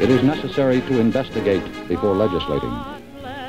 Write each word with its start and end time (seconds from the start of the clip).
It 0.00 0.10
is 0.10 0.22
necessary 0.22 0.80
to 0.82 1.00
investigate 1.00 1.64
before 1.88 2.14
legislating. 2.14 2.70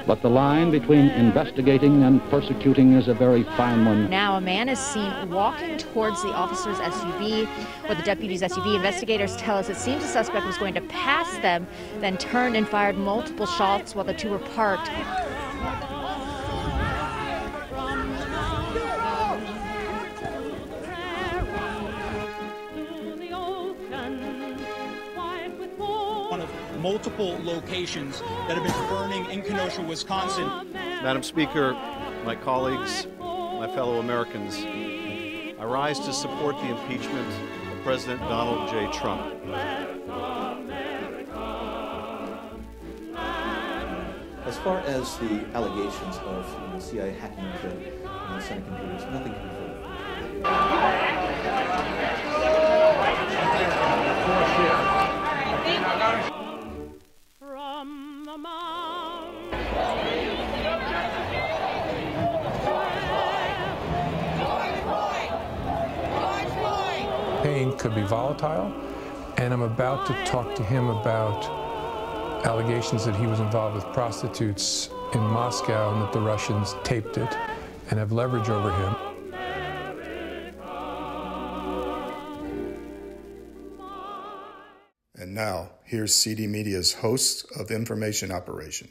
But 0.08 0.24
the 0.24 0.32
line 0.32 0.72
between 0.72 1.10
investigating 1.10 2.02
and 2.02 2.28
persecuting 2.32 2.94
is 2.94 3.08
a 3.08 3.14
very 3.14 3.44
fine 3.44 3.86
one. 3.86 4.10
Now, 4.10 4.36
a 4.36 4.41
man 4.41 4.68
is 4.68 4.80
seen 4.80 5.30
walking 5.30 5.77
towards 5.77 6.23
the 6.23 6.30
officer's 6.30 6.77
SUV 6.77 7.48
or 7.88 7.94
the 7.94 8.02
deputy's 8.02 8.41
SUV. 8.41 8.77
Investigators 8.77 9.38
tell 9.38 9.58
us 9.58 9.70
it 9.70 9.77
seems 9.77 10.02
the 10.02 10.08
suspect 10.08 10.48
was 10.48 10.58
going 10.58 10.73
to 10.73 10.82
pass 10.82 11.32
them, 11.44 11.68
then 12.00 12.18
turned 12.18 12.55
and 12.55 12.68
fired 12.68 12.98
multiple 12.98 13.45
shots 13.45 13.94
while 13.94 14.05
the 14.05 14.16
two 14.16 14.31
were 14.31 14.40
parked. 14.40 14.90
Multiple 26.89 27.38
locations 27.43 28.20
that 28.48 28.57
have 28.57 28.63
been 28.63 28.89
burning 28.89 29.23
in 29.29 29.43
Kenosha, 29.43 29.79
Wisconsin. 29.79 30.73
Madam 30.73 31.21
Speaker, 31.21 31.73
my 32.25 32.35
colleagues, 32.35 33.05
my 33.20 33.71
fellow 33.75 33.99
Americans, 33.99 34.55
I 34.57 35.65
rise 35.65 35.99
to 35.99 36.12
support 36.12 36.55
the 36.55 36.70
impeachment 36.70 37.31
of 37.71 37.84
President 37.84 38.20
Donald 38.21 38.67
J. 38.71 38.91
Trump. 38.91 39.21
As 44.48 44.57
far 44.57 44.79
as 44.79 45.15
the 45.20 45.45
allegations 45.53 46.17
of 46.17 46.51
you 46.59 46.73
know, 46.73 46.79
CIA 46.79 47.12
hacking 47.12 47.45
into 47.45 47.67
you 47.85 47.99
know, 48.01 48.40
Senate 48.40 48.65
computers, 48.65 49.03
nothing 49.13 49.34
can 49.34 49.43
be 49.43 49.49
proven. 50.41 50.90
Could 67.80 67.96
be 67.96 68.03
volatile, 68.03 68.74
and 69.38 69.53
I'm 69.53 69.62
about 69.62 70.06
to 70.08 70.25
talk 70.25 70.53
to 70.56 70.63
him 70.63 70.90
about 70.90 71.46
allegations 72.46 73.06
that 73.06 73.16
he 73.16 73.25
was 73.25 73.40
involved 73.40 73.75
with 73.75 73.86
prostitutes 73.94 74.90
in 75.13 75.22
Moscow 75.22 75.94
and 75.94 76.02
that 76.02 76.12
the 76.12 76.19
Russians 76.19 76.75
taped 76.84 77.18
it 77.18 77.38
and 77.90 77.97
have 77.97 78.12
leverage 78.12 78.50
over 78.50 78.72
him. 78.72 78.96
And 85.16 85.34
now, 85.34 85.72
here's 85.86 86.14
CD 86.14 86.47
Media's 86.47 86.94
host 86.94 87.46
of 87.58 87.72
Information 87.72 88.30
Operation. 88.31 88.90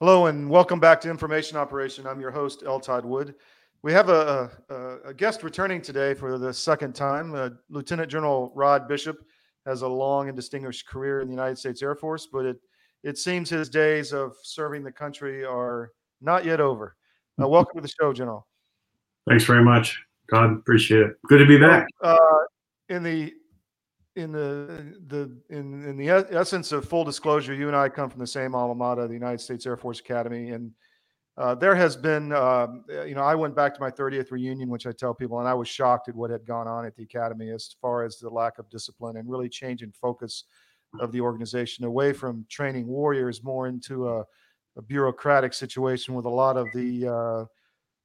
Hello 0.00 0.26
and 0.26 0.50
welcome 0.50 0.80
back 0.80 1.00
to 1.02 1.10
Information 1.10 1.56
Operation. 1.56 2.06
I'm 2.06 2.20
your 2.20 2.30
host, 2.32 2.62
L. 2.66 2.80
Todd 2.80 3.04
Wood. 3.04 3.36
We 3.82 3.92
have 3.92 4.08
a, 4.08 4.50
a, 4.68 5.08
a 5.10 5.14
guest 5.14 5.42
returning 5.44 5.80
today 5.80 6.12
for 6.12 6.36
the 6.36 6.52
second 6.52 6.94
time. 6.94 7.34
Uh, 7.34 7.50
Lieutenant 7.70 8.10
General 8.10 8.52
Rod 8.56 8.88
Bishop 8.88 9.18
has 9.66 9.82
a 9.82 9.88
long 9.88 10.28
and 10.28 10.36
distinguished 10.36 10.88
career 10.88 11.20
in 11.20 11.28
the 11.28 11.32
United 11.32 11.58
States 11.58 11.80
Air 11.80 11.94
Force, 11.94 12.26
but 12.26 12.44
it, 12.44 12.56
it 13.04 13.18
seems 13.18 13.48
his 13.48 13.68
days 13.68 14.12
of 14.12 14.34
serving 14.42 14.82
the 14.82 14.90
country 14.90 15.44
are 15.44 15.92
not 16.20 16.44
yet 16.44 16.60
over. 16.60 16.96
Uh, 17.40 17.46
welcome 17.46 17.76
to 17.76 17.82
the 17.82 17.94
show, 18.00 18.12
General. 18.12 18.46
Thanks 19.28 19.44
very 19.44 19.62
much. 19.62 20.02
God, 20.28 20.52
appreciate 20.52 21.02
it. 21.02 21.12
Good 21.28 21.38
to 21.38 21.46
be 21.46 21.58
back. 21.58 21.86
Uh, 22.02 22.16
in 22.88 23.02
the 23.04 23.32
in 24.16 24.32
the 24.32 24.96
the 25.06 25.38
in 25.50 25.84
in 25.84 25.96
the 25.96 26.08
essence 26.08 26.72
of 26.72 26.88
full 26.88 27.04
disclosure, 27.04 27.54
you 27.54 27.68
and 27.68 27.76
I 27.76 27.88
come 27.88 28.10
from 28.10 28.20
the 28.20 28.26
same 28.26 28.54
alma 28.54 28.74
mater, 28.74 29.06
the 29.06 29.14
United 29.14 29.40
States 29.40 29.64
Air 29.66 29.76
Force 29.76 30.00
Academy, 30.00 30.50
and 30.50 30.72
uh, 31.38 31.54
there 31.54 31.74
has 31.76 31.96
been, 31.96 32.32
um, 32.32 32.84
uh, 32.92 33.04
you 33.04 33.14
know, 33.14 33.22
I 33.22 33.36
went 33.36 33.54
back 33.54 33.72
to 33.74 33.80
my 33.80 33.92
30th 33.92 34.32
reunion, 34.32 34.68
which 34.68 34.88
I 34.88 34.92
tell 34.92 35.14
people, 35.14 35.38
and 35.38 35.48
I 35.48 35.54
was 35.54 35.68
shocked 35.68 36.08
at 36.08 36.16
what 36.16 36.30
had 36.30 36.44
gone 36.44 36.66
on 36.66 36.84
at 36.84 36.96
the 36.96 37.04
academy 37.04 37.50
as 37.50 37.76
far 37.80 38.04
as 38.04 38.18
the 38.18 38.28
lack 38.28 38.58
of 38.58 38.68
discipline 38.68 39.16
and 39.16 39.30
really 39.30 39.48
changing 39.48 39.92
focus 39.92 40.44
of 40.98 41.12
the 41.12 41.20
organization 41.20 41.84
away 41.84 42.12
from 42.12 42.44
training 42.48 42.88
warriors 42.88 43.44
more 43.44 43.68
into 43.68 44.08
a, 44.08 44.24
a 44.76 44.82
bureaucratic 44.82 45.52
situation 45.54 46.14
with 46.14 46.24
a 46.24 46.30
lot 46.30 46.56
of 46.56 46.66
the 46.74 47.06
uh, 47.06 47.44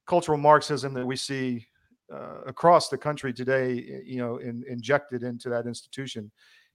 cultural 0.06 0.38
Marxism 0.38 0.94
that 0.94 1.06
we 1.06 1.16
see 1.16 1.66
uh, 2.12 2.42
across 2.46 2.88
the 2.88 2.98
country 2.98 3.32
today, 3.32 4.02
you 4.04 4.18
know, 4.18 4.36
in, 4.36 4.62
injected 4.68 5.24
into 5.24 5.48
that 5.48 5.66
institution. 5.66 6.30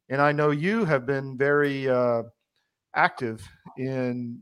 And 0.09 0.21
I 0.21 0.33
know 0.33 0.51
you 0.51 0.83
have 0.83 1.05
been 1.05 1.37
very 1.37 1.87
uh, 1.87 2.23
active 2.95 3.47
in, 3.77 4.41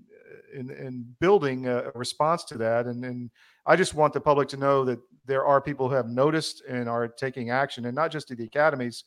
in 0.54 0.70
in 0.72 1.06
building 1.20 1.68
a 1.68 1.86
a 1.86 1.92
response 1.96 2.44
to 2.46 2.58
that. 2.58 2.86
And 2.86 3.04
and 3.06 3.30
I 3.66 3.76
just 3.76 3.94
want 3.94 4.14
the 4.14 4.22
public 4.22 4.48
to 4.50 4.58
know 4.58 4.86
that 4.86 5.00
there 5.26 5.46
are 5.46 5.62
people 5.62 5.90
who 5.90 5.96
have 5.96 6.08
noticed 6.08 6.64
and 6.68 6.88
are 6.88 7.08
taking 7.08 7.50
action, 7.50 7.86
and 7.86 7.96
not 7.96 8.12
just 8.12 8.32
at 8.32 8.38
the 8.38 8.46
academies, 8.46 9.04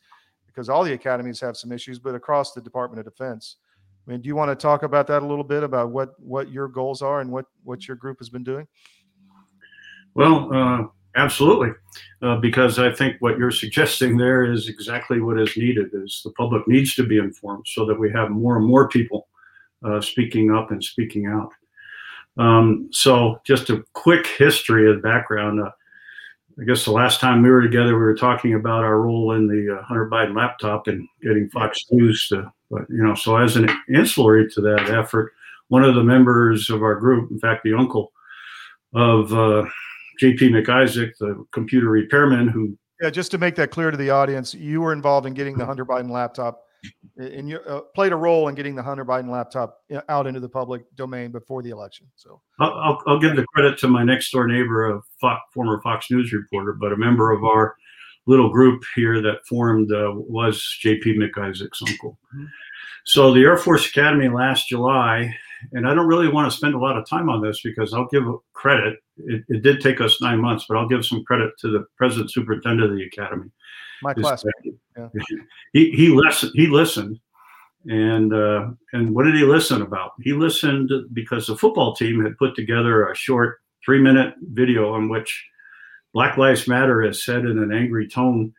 because 0.47 0.69
all 0.69 0.85
the 0.85 0.93
academies 0.93 1.41
have 1.41 1.57
some 1.57 1.73
issues, 1.73 1.99
but 1.99 2.15
across 2.15 2.53
the 2.53 2.61
Department 2.61 2.99
of 3.01 3.13
Defense. 3.13 3.57
I 4.07 4.11
mean, 4.11 4.23
do 4.23 4.29
you 4.29 4.37
want 4.37 4.51
to 4.51 4.61
talk 4.61 4.83
about 4.83 5.07
that 5.09 5.23
a 5.23 5.27
little 5.27 5.45
bit 5.45 5.63
about 5.63 5.91
what 5.91 6.19
what 6.21 6.51
your 6.51 6.69
goals 6.69 7.03
are 7.03 7.21
and 7.21 7.31
what 7.31 7.47
what 7.65 7.87
your 7.87 7.97
group 7.97 8.19
has 8.19 8.29
been 8.29 8.45
doing? 8.45 8.67
Well, 10.15 10.53
uh, 10.53 10.87
absolutely, 11.17 11.71
uh, 12.23 12.37
because 12.37 12.79
I 12.79 12.93
think 12.93 13.17
what 13.21 13.39
you're 13.39 13.51
suggesting 13.65 14.17
there 14.17 14.51
is 14.51 14.69
exactly 14.69 15.21
what 15.21 15.41
is 15.41 15.57
needed. 15.57 15.91
Is 15.93 16.23
the 16.25 16.33
public 16.33 16.67
needs 16.67 16.95
to 16.97 17.07
be 17.07 17.19
informed 17.19 17.67
so 17.67 17.87
that 17.87 17.99
we 17.99 18.11
have 18.13 18.31
more 18.31 18.57
and 18.57 18.67
more 18.67 18.89
people 18.89 19.29
uh, 19.85 20.01
speaking 20.01 20.51
up 20.51 20.71
and 20.71 20.83
speaking 20.83 21.27
out. 21.27 21.53
Um, 22.37 22.89
so, 22.93 23.41
just 23.45 23.71
a 23.71 23.85
quick 23.93 24.27
history 24.27 24.91
of 24.91 25.03
background. 25.03 25.61
Uh, 25.61 25.71
I 26.61 26.65
guess 26.65 26.85
the 26.85 26.93
last 26.93 27.21
time 27.21 27.43
we 27.43 27.51
were 27.51 27.63
together, 27.63 27.95
we 27.95 28.03
were 28.03 28.15
talking 28.15 28.55
about 28.55 28.85
our 28.85 29.01
role 29.01 29.33
in 29.33 29.47
the 29.47 29.79
uh, 29.79 29.83
Hunter 29.83 30.09
Biden 30.11 30.37
laptop 30.37 30.89
and 30.89 31.07
getting 31.23 31.49
Fox 31.49 31.79
News 31.91 32.29
to, 32.29 32.53
but 32.71 32.83
you 32.89 33.03
know, 33.03 33.15
so 33.15 33.37
as 33.37 33.57
an 33.57 33.69
ancillary 33.95 34.49
to 34.51 34.61
that 34.61 34.91
effort, 34.91 35.33
one 35.69 35.85
of 35.85 35.95
the 35.95 36.03
members 36.03 36.69
of 36.69 36.83
our 36.83 36.97
group, 36.97 37.31
in 37.31 37.39
fact, 37.39 37.63
the 37.65 37.75
uncle 37.75 38.13
of 38.95 39.33
uh, 39.33 39.65
JP 40.21 40.53
Mac 40.53 40.69
Isaac, 40.69 41.17
the 41.19 41.45
computer 41.53 41.89
repairman 41.89 42.49
who 42.49 42.77
Yeah, 43.01 43.11
just 43.11 43.31
to 43.31 43.39
make 43.39 43.55
that 43.55 43.71
clear 43.71 43.91
to 43.91 43.97
the 43.97 44.11
audience, 44.11 44.53
you 44.53 44.81
were 44.81 44.93
involved 44.93 45.27
in 45.27 45.35
getting 45.35 45.57
the 45.57 45.65
Hunter 45.65 45.87
Biden 45.87 46.11
laptop, 46.11 46.65
a- 47.19 47.23
and 47.23 47.49
you 47.49 47.59
uh, 47.61 47.81
played 47.95 48.13
a 48.13 48.17
role 48.17 48.49
in 48.49 48.55
getting 48.55 48.75
the 48.75 48.83
Hunter 48.83 49.05
Biden 49.05 49.29
laptop 49.31 49.79
uh, 49.95 50.01
out 50.09 50.27
into 50.27 50.41
the 50.41 50.49
public 50.49 50.83
domain 50.97 51.31
before 51.31 51.63
the 51.63 51.71
election. 51.71 52.07
So, 52.17 52.41
I'll, 52.59 53.03
I'll, 53.07 53.19
give 53.19 53.37
the 53.37 53.47
credit 53.55 53.79
to 53.79 53.89
my 53.89 54.05
next 54.05 54.31
door 54.31 54.47
neighbor, 54.47 54.97
a 54.97 55.01
Fo- 55.21 55.39
former 55.53 55.81
Fox 55.83 56.11
News 56.11 56.33
reporter, 56.33 56.73
but 56.73 56.93
a 56.93 56.97
member 56.97 57.31
of 57.33 57.45
our 57.45 57.75
little 58.27 58.51
group 58.51 58.83
here 58.95 59.21
that 59.23 59.47
formed 59.49 59.93
uh, 59.93 60.13
was 60.15 60.63
JP 60.85 61.17
Mac 61.17 61.39
Isaac's 61.39 61.83
uncle. 61.87 62.19
So 63.05 63.33
the 63.33 63.41
Air 63.41 63.57
Force 63.57 63.89
Academy 63.89 64.29
last 64.29 64.69
July, 64.69 65.35
and 65.73 65.87
I 65.87 65.95
don't 65.95 66.07
really 66.07 66.29
want 66.29 66.51
to 66.51 66.57
spend 66.57 66.75
a 66.75 66.79
lot 66.79 66.97
of 66.97 67.09
time 67.09 67.29
on 67.29 67.43
this 67.43 67.61
because 67.63 67.93
I'll 67.93 68.09
give 68.09 68.25
credit. 68.53 68.99
It, 69.19 69.45
it 69.49 69.63
did 69.63 69.81
take 69.81 70.01
us 70.01 70.21
nine 70.21 70.41
months, 70.41 70.67
but 70.69 70.77
I'll 70.77 70.89
give 70.89 71.05
some 71.05 71.25
credit 71.25 71.53
to 71.61 71.69
the 71.69 71.87
president 71.97 72.31
superintendent 72.31 72.91
of 72.91 72.97
the 72.97 73.05
academy. 73.05 73.51
my 74.03 74.15
classmate. 74.15 74.55
Yeah. 74.97 75.09
he 75.73 75.91
he 75.91 76.09
listened. 76.09 76.53
He 76.55 76.67
listened, 76.67 77.19
and 77.87 78.33
uh, 78.33 78.69
and 78.93 79.15
what 79.15 79.25
did 79.25 79.35
he 79.35 79.45
listen 79.45 79.83
about? 79.83 80.13
He 80.21 80.33
listened 80.33 80.91
because 81.13 81.47
the 81.47 81.57
football 81.57 81.95
team 81.95 82.23
had 82.23 82.39
put 82.39 82.55
together 82.55 83.09
a 83.09 83.15
short 83.15 83.61
three 83.85 84.01
minute 84.01 84.35
video 84.43 84.97
in 84.97 85.09
which 85.09 85.47
Black 86.13 86.37
Lives 86.37 86.67
Matter 86.69 87.03
is 87.03 87.25
said 87.25 87.45
in 87.45 87.59
an 87.59 87.73
angry 87.73 88.09
tone 88.09 88.53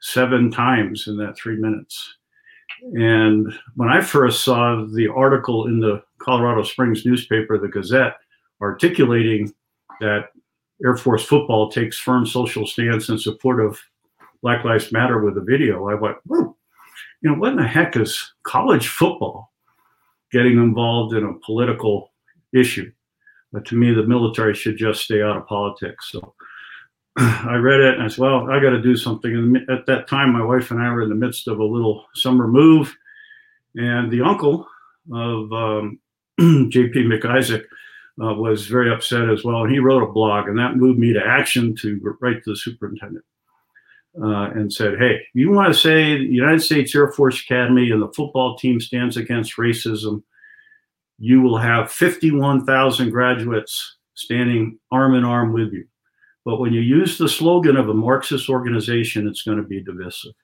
seven 0.00 0.50
times 0.50 1.06
in 1.06 1.16
that 1.16 1.36
three 1.36 1.56
minutes. 1.56 2.16
And 2.94 3.52
when 3.76 3.88
I 3.88 4.00
first 4.00 4.44
saw 4.44 4.84
the 4.92 5.08
article 5.08 5.66
in 5.66 5.78
the 5.78 6.02
Colorado 6.22 6.62
Springs 6.62 7.04
newspaper, 7.04 7.58
the 7.58 7.68
Gazette, 7.68 8.16
articulating 8.60 9.52
that 10.00 10.30
Air 10.84 10.96
Force 10.96 11.24
football 11.24 11.70
takes 11.70 11.98
firm 11.98 12.26
social 12.26 12.66
stance 12.66 13.08
in 13.08 13.18
support 13.18 13.60
of 13.60 13.78
Black 14.42 14.64
Lives 14.64 14.90
Matter 14.90 15.20
with 15.20 15.38
a 15.38 15.40
video, 15.40 15.88
I 15.88 15.94
went, 15.94 16.16
Whoa, 16.26 16.56
you 17.20 17.30
know, 17.30 17.36
what 17.36 17.52
in 17.52 17.56
the 17.56 17.66
heck 17.66 17.96
is 17.96 18.34
college 18.42 18.88
football 18.88 19.52
getting 20.32 20.58
involved 20.58 21.14
in 21.14 21.24
a 21.24 21.34
political 21.44 22.12
issue? 22.52 22.90
But 23.52 23.64
to 23.66 23.76
me, 23.76 23.92
the 23.92 24.06
military 24.06 24.54
should 24.54 24.76
just 24.76 25.02
stay 25.02 25.22
out 25.22 25.36
of 25.36 25.46
politics. 25.46 26.10
So 26.10 26.34
I 27.16 27.54
read 27.56 27.80
it 27.80 27.94
and 27.94 28.02
I 28.02 28.08
said, 28.08 28.18
well, 28.18 28.50
I 28.50 28.58
got 28.60 28.70
to 28.70 28.82
do 28.82 28.96
something. 28.96 29.32
And 29.32 29.70
at 29.70 29.86
that 29.86 30.08
time, 30.08 30.32
my 30.32 30.44
wife 30.44 30.70
and 30.70 30.80
I 30.80 30.90
were 30.90 31.02
in 31.02 31.10
the 31.10 31.14
midst 31.14 31.46
of 31.46 31.60
a 31.60 31.64
little 31.64 32.06
summer 32.14 32.48
move. 32.48 32.96
And 33.76 34.10
the 34.10 34.22
uncle 34.22 34.66
of 35.12 35.52
um, 35.52 36.00
JP 36.70 37.06
Mac 37.06 37.24
Isaac 37.24 37.64
uh, 38.22 38.34
was 38.34 38.66
very 38.66 38.92
upset 38.92 39.30
as 39.30 39.44
well. 39.44 39.62
And 39.64 39.72
he 39.72 39.78
wrote 39.78 40.02
a 40.02 40.12
blog, 40.12 40.48
and 40.48 40.58
that 40.58 40.76
moved 40.76 40.98
me 40.98 41.12
to 41.12 41.24
action 41.24 41.74
to 41.76 42.16
write 42.20 42.42
to 42.44 42.50
the 42.50 42.56
superintendent. 42.56 43.24
uh, 44.20 44.50
and 44.54 44.72
said, 44.72 44.98
"Hey, 44.98 45.20
you 45.34 45.50
want 45.50 45.72
to 45.72 45.78
say 45.78 46.18
the 46.18 46.24
United 46.24 46.60
States 46.60 46.94
Air 46.94 47.10
Force 47.12 47.40
Academy 47.40 47.90
and 47.90 48.02
the 48.02 48.12
football 48.12 48.56
team 48.58 48.80
stands 48.80 49.16
against 49.16 49.56
racism? 49.56 50.22
You 51.18 51.40
will 51.40 51.56
have 51.58 51.90
51,000 51.92 53.10
graduates 53.10 53.96
standing 54.14 54.78
arm 54.90 55.14
in 55.14 55.24
arm 55.24 55.52
with 55.52 55.72
you. 55.72 55.86
But 56.44 56.58
when 56.60 56.72
you 56.72 56.80
use 56.80 57.16
the 57.18 57.28
slogan 57.28 57.76
of 57.76 57.88
a 57.88 57.94
Marxist 57.94 58.48
organization, 58.48 59.28
it's 59.28 59.42
going 59.42 59.58
to 59.58 59.62
be 59.64 59.82
divisive." 59.82 60.34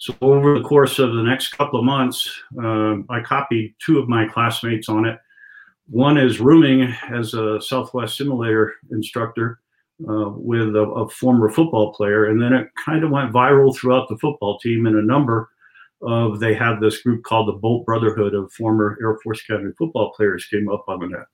So 0.00 0.14
over 0.22 0.58
the 0.58 0.64
course 0.64 0.98
of 0.98 1.14
the 1.14 1.22
next 1.22 1.48
couple 1.48 1.78
of 1.78 1.84
months, 1.84 2.32
um, 2.58 3.04
I 3.10 3.20
copied 3.20 3.74
two 3.84 3.98
of 3.98 4.08
my 4.08 4.26
classmates 4.26 4.88
on 4.88 5.04
it. 5.04 5.18
One 5.90 6.16
is 6.16 6.40
rooming 6.40 6.94
as 7.10 7.34
a 7.34 7.60
Southwest 7.60 8.16
simulator 8.16 8.76
instructor 8.90 9.60
uh, 10.08 10.30
with 10.30 10.74
a, 10.74 10.80
a, 10.80 11.08
former 11.10 11.50
football 11.50 11.92
player, 11.92 12.30
and 12.30 12.40
then 12.40 12.54
it 12.54 12.68
kind 12.82 13.04
of 13.04 13.10
went 13.10 13.30
viral 13.30 13.76
throughout 13.76 14.08
the 14.08 14.16
football 14.16 14.58
team. 14.58 14.86
And 14.86 14.96
a 14.96 15.02
number 15.02 15.50
of 16.00 16.40
they 16.40 16.54
have 16.54 16.80
this 16.80 17.02
group 17.02 17.22
called 17.22 17.48
the 17.48 17.58
Bolt 17.58 17.84
Brotherhood 17.84 18.32
of 18.32 18.50
former 18.54 18.96
Air 19.02 19.18
Force 19.22 19.42
Academy 19.42 19.72
football 19.76 20.14
players 20.16 20.46
came 20.46 20.70
up 20.70 20.84
on 20.88 21.00
the 21.00 21.08
net. 21.08 21.26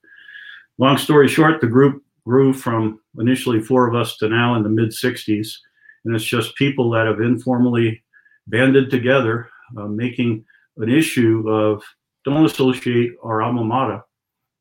Long 0.79 0.99
story 0.99 1.29
short, 1.29 1.61
the 1.61 1.69
group 1.69 2.03
grew 2.27 2.53
from 2.53 2.99
initially 3.21 3.61
four 3.61 3.87
of 3.87 3.95
us 3.95 4.17
to 4.17 4.29
now 4.29 4.57
in 4.57 4.65
the 4.65 4.69
mid 4.69 4.89
60s, 4.89 5.55
and 6.05 6.17
it's 6.17 6.25
just 6.25 6.57
people 6.57 6.91
that 6.91 7.07
have 7.07 7.21
informally 7.21 8.03
banded 8.47 8.91
together, 8.91 9.49
uh, 9.77 9.87
making 9.87 10.45
an 10.79 10.89
issue 10.89 11.49
of 11.49 11.83
don't 12.25 12.45
associate 12.45 13.13
our 13.23 13.43
alma 13.43 13.65
mater 13.65 14.03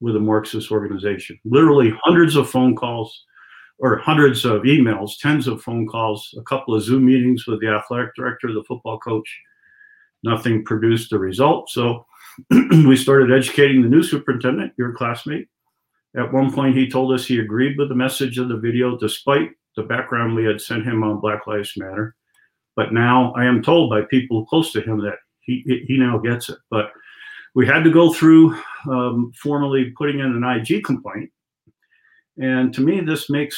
with 0.02 0.16
a 0.16 0.20
Marxist 0.20 0.72
organization. 0.72 1.38
Literally 1.46 1.94
hundreds 2.04 2.36
of 2.36 2.50
phone 2.50 2.76
calls 2.76 3.26
or 3.80 3.98
hundreds 3.98 4.46
of 4.46 4.62
emails, 4.62 5.20
tens 5.20 5.48
of 5.48 5.62
phone 5.62 5.88
calls, 5.88 6.34
a 6.38 6.44
couple 6.44 6.76
of 6.76 6.84
Zoom 6.84 7.06
meetings 7.06 7.46
with 7.48 7.60
the 7.60 7.68
athletic 7.68 8.16
director, 8.16 8.54
the 8.54 8.64
football 8.68 9.00
coach. 9.00 9.28
Nothing 10.24 10.64
produced 10.64 11.12
a 11.12 11.20
result. 11.20 11.70
So 11.70 12.06
we 12.52 12.96
started 12.96 13.32
educating 13.32 13.82
the 13.82 13.90
new 13.90 14.04
superintendent, 14.04 14.74
your 14.78 14.94
classmate. 14.94 15.48
At 16.18 16.32
one 16.32 16.52
point, 16.52 16.78
he 16.78 16.90
told 16.90 17.14
us 17.14 17.26
he 17.26 17.40
agreed 17.40 17.78
with 17.78 17.90
the 17.90 17.96
message 17.96 18.38
of 18.38 18.48
the 18.48 18.58
video, 18.58 18.98
despite 18.98 19.50
the 19.76 19.84
background 19.84 20.36
we 20.36 20.46
had 20.46 20.62
sent 20.62 20.86
him 20.86 21.04
on 21.04 21.20
Black 21.20 21.46
Lives 21.46 21.74
Matter. 21.76 22.16
But 22.76 22.94
now 22.94 23.34
I 23.34 23.46
am 23.46 23.64
told 23.64 23.90
by 23.90 24.02
people 24.04 24.46
close 24.46 24.72
to 24.74 24.82
him 24.82 25.00
that 25.02 25.18
he 25.40 25.84
he 25.88 25.98
now 25.98 26.18
gets 26.18 26.50
it. 26.50 26.58
But 26.70 26.92
we 27.54 27.66
had 27.66 27.84
to 27.84 27.92
go 27.92 28.14
through 28.14 28.58
um, 28.90 29.32
formally 29.42 29.94
putting 29.98 30.20
in 30.20 30.26
an 30.26 30.44
IG 30.44 30.84
complaint, 30.84 31.32
and 32.38 32.74
to 32.74 32.82
me, 32.82 33.00
this 33.00 33.30
makes 33.30 33.58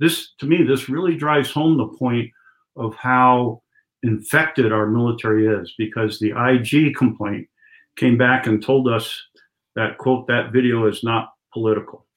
this 0.00 0.32
to 0.38 0.46
me 0.46 0.62
this 0.62 0.88
really 0.88 1.16
drives 1.16 1.50
home 1.50 1.76
the 1.76 1.96
point 1.98 2.30
of 2.76 2.94
how 2.96 3.62
infected 4.02 4.72
our 4.72 4.86
military 4.86 5.46
is 5.46 5.74
because 5.78 6.18
the 6.18 6.30
IG 6.30 6.94
complaint 6.94 7.48
came 7.96 8.16
back 8.16 8.46
and 8.46 8.62
told 8.62 8.88
us 8.88 9.20
that 9.74 9.98
quote 9.98 10.26
that 10.28 10.52
video 10.52 10.86
is 10.86 11.02
not 11.02 11.32
political 11.52 12.07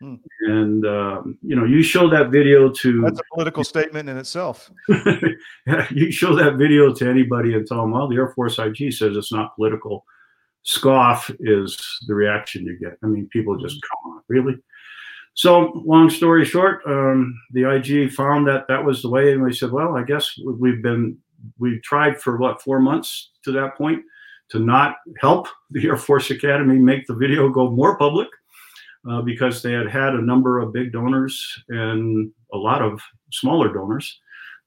Hmm. 0.00 0.16
And 0.40 0.86
um, 0.86 1.38
you 1.42 1.56
know, 1.56 1.64
you 1.64 1.82
show 1.82 2.08
that 2.10 2.30
video 2.30 2.70
to 2.70 3.00
that's 3.02 3.18
a 3.18 3.34
political 3.34 3.64
statement 3.64 4.08
in 4.08 4.18
itself. 4.18 4.70
you 5.90 6.10
show 6.10 6.34
that 6.34 6.56
video 6.56 6.92
to 6.92 7.08
anybody 7.08 7.54
and 7.54 7.66
tell 7.66 7.80
them, 7.80 7.92
well, 7.92 8.08
the 8.08 8.16
Air 8.16 8.28
Force 8.28 8.58
IG 8.58 8.92
says 8.92 9.16
it's 9.16 9.32
not 9.32 9.54
political. 9.56 10.04
Scoff 10.64 11.30
is 11.40 11.78
the 12.08 12.14
reaction 12.14 12.66
you 12.66 12.78
get. 12.78 12.98
I 13.02 13.06
mean, 13.06 13.28
people 13.32 13.56
just 13.56 13.80
come 13.82 14.12
on, 14.12 14.22
really. 14.28 14.56
So, 15.34 15.82
long 15.84 16.10
story 16.10 16.44
short, 16.44 16.80
um, 16.86 17.38
the 17.52 17.70
IG 17.70 18.12
found 18.12 18.46
that 18.48 18.66
that 18.68 18.84
was 18.84 19.02
the 19.02 19.10
way, 19.10 19.32
and 19.32 19.42
we 19.42 19.52
said, 19.52 19.70
well, 19.70 19.96
I 19.96 20.02
guess 20.02 20.34
we've 20.44 20.82
been—we've 20.82 21.82
tried 21.82 22.20
for 22.20 22.36
what 22.36 22.62
four 22.62 22.80
months 22.80 23.30
to 23.44 23.52
that 23.52 23.76
point 23.76 24.02
to 24.48 24.58
not 24.58 24.96
help 25.20 25.48
the 25.70 25.86
Air 25.86 25.96
Force 25.96 26.30
Academy 26.30 26.78
make 26.78 27.06
the 27.06 27.14
video 27.14 27.48
go 27.48 27.70
more 27.70 27.96
public 27.98 28.28
uh, 29.08 29.22
because 29.22 29.62
they 29.62 29.72
had 29.72 29.88
had 29.88 30.14
a 30.14 30.22
number 30.22 30.58
of 30.58 30.72
big 30.72 30.92
donors 30.92 31.62
and 31.68 32.30
a 32.52 32.56
lot 32.56 32.82
of 32.82 33.00
smaller 33.32 33.72
donors. 33.72 34.20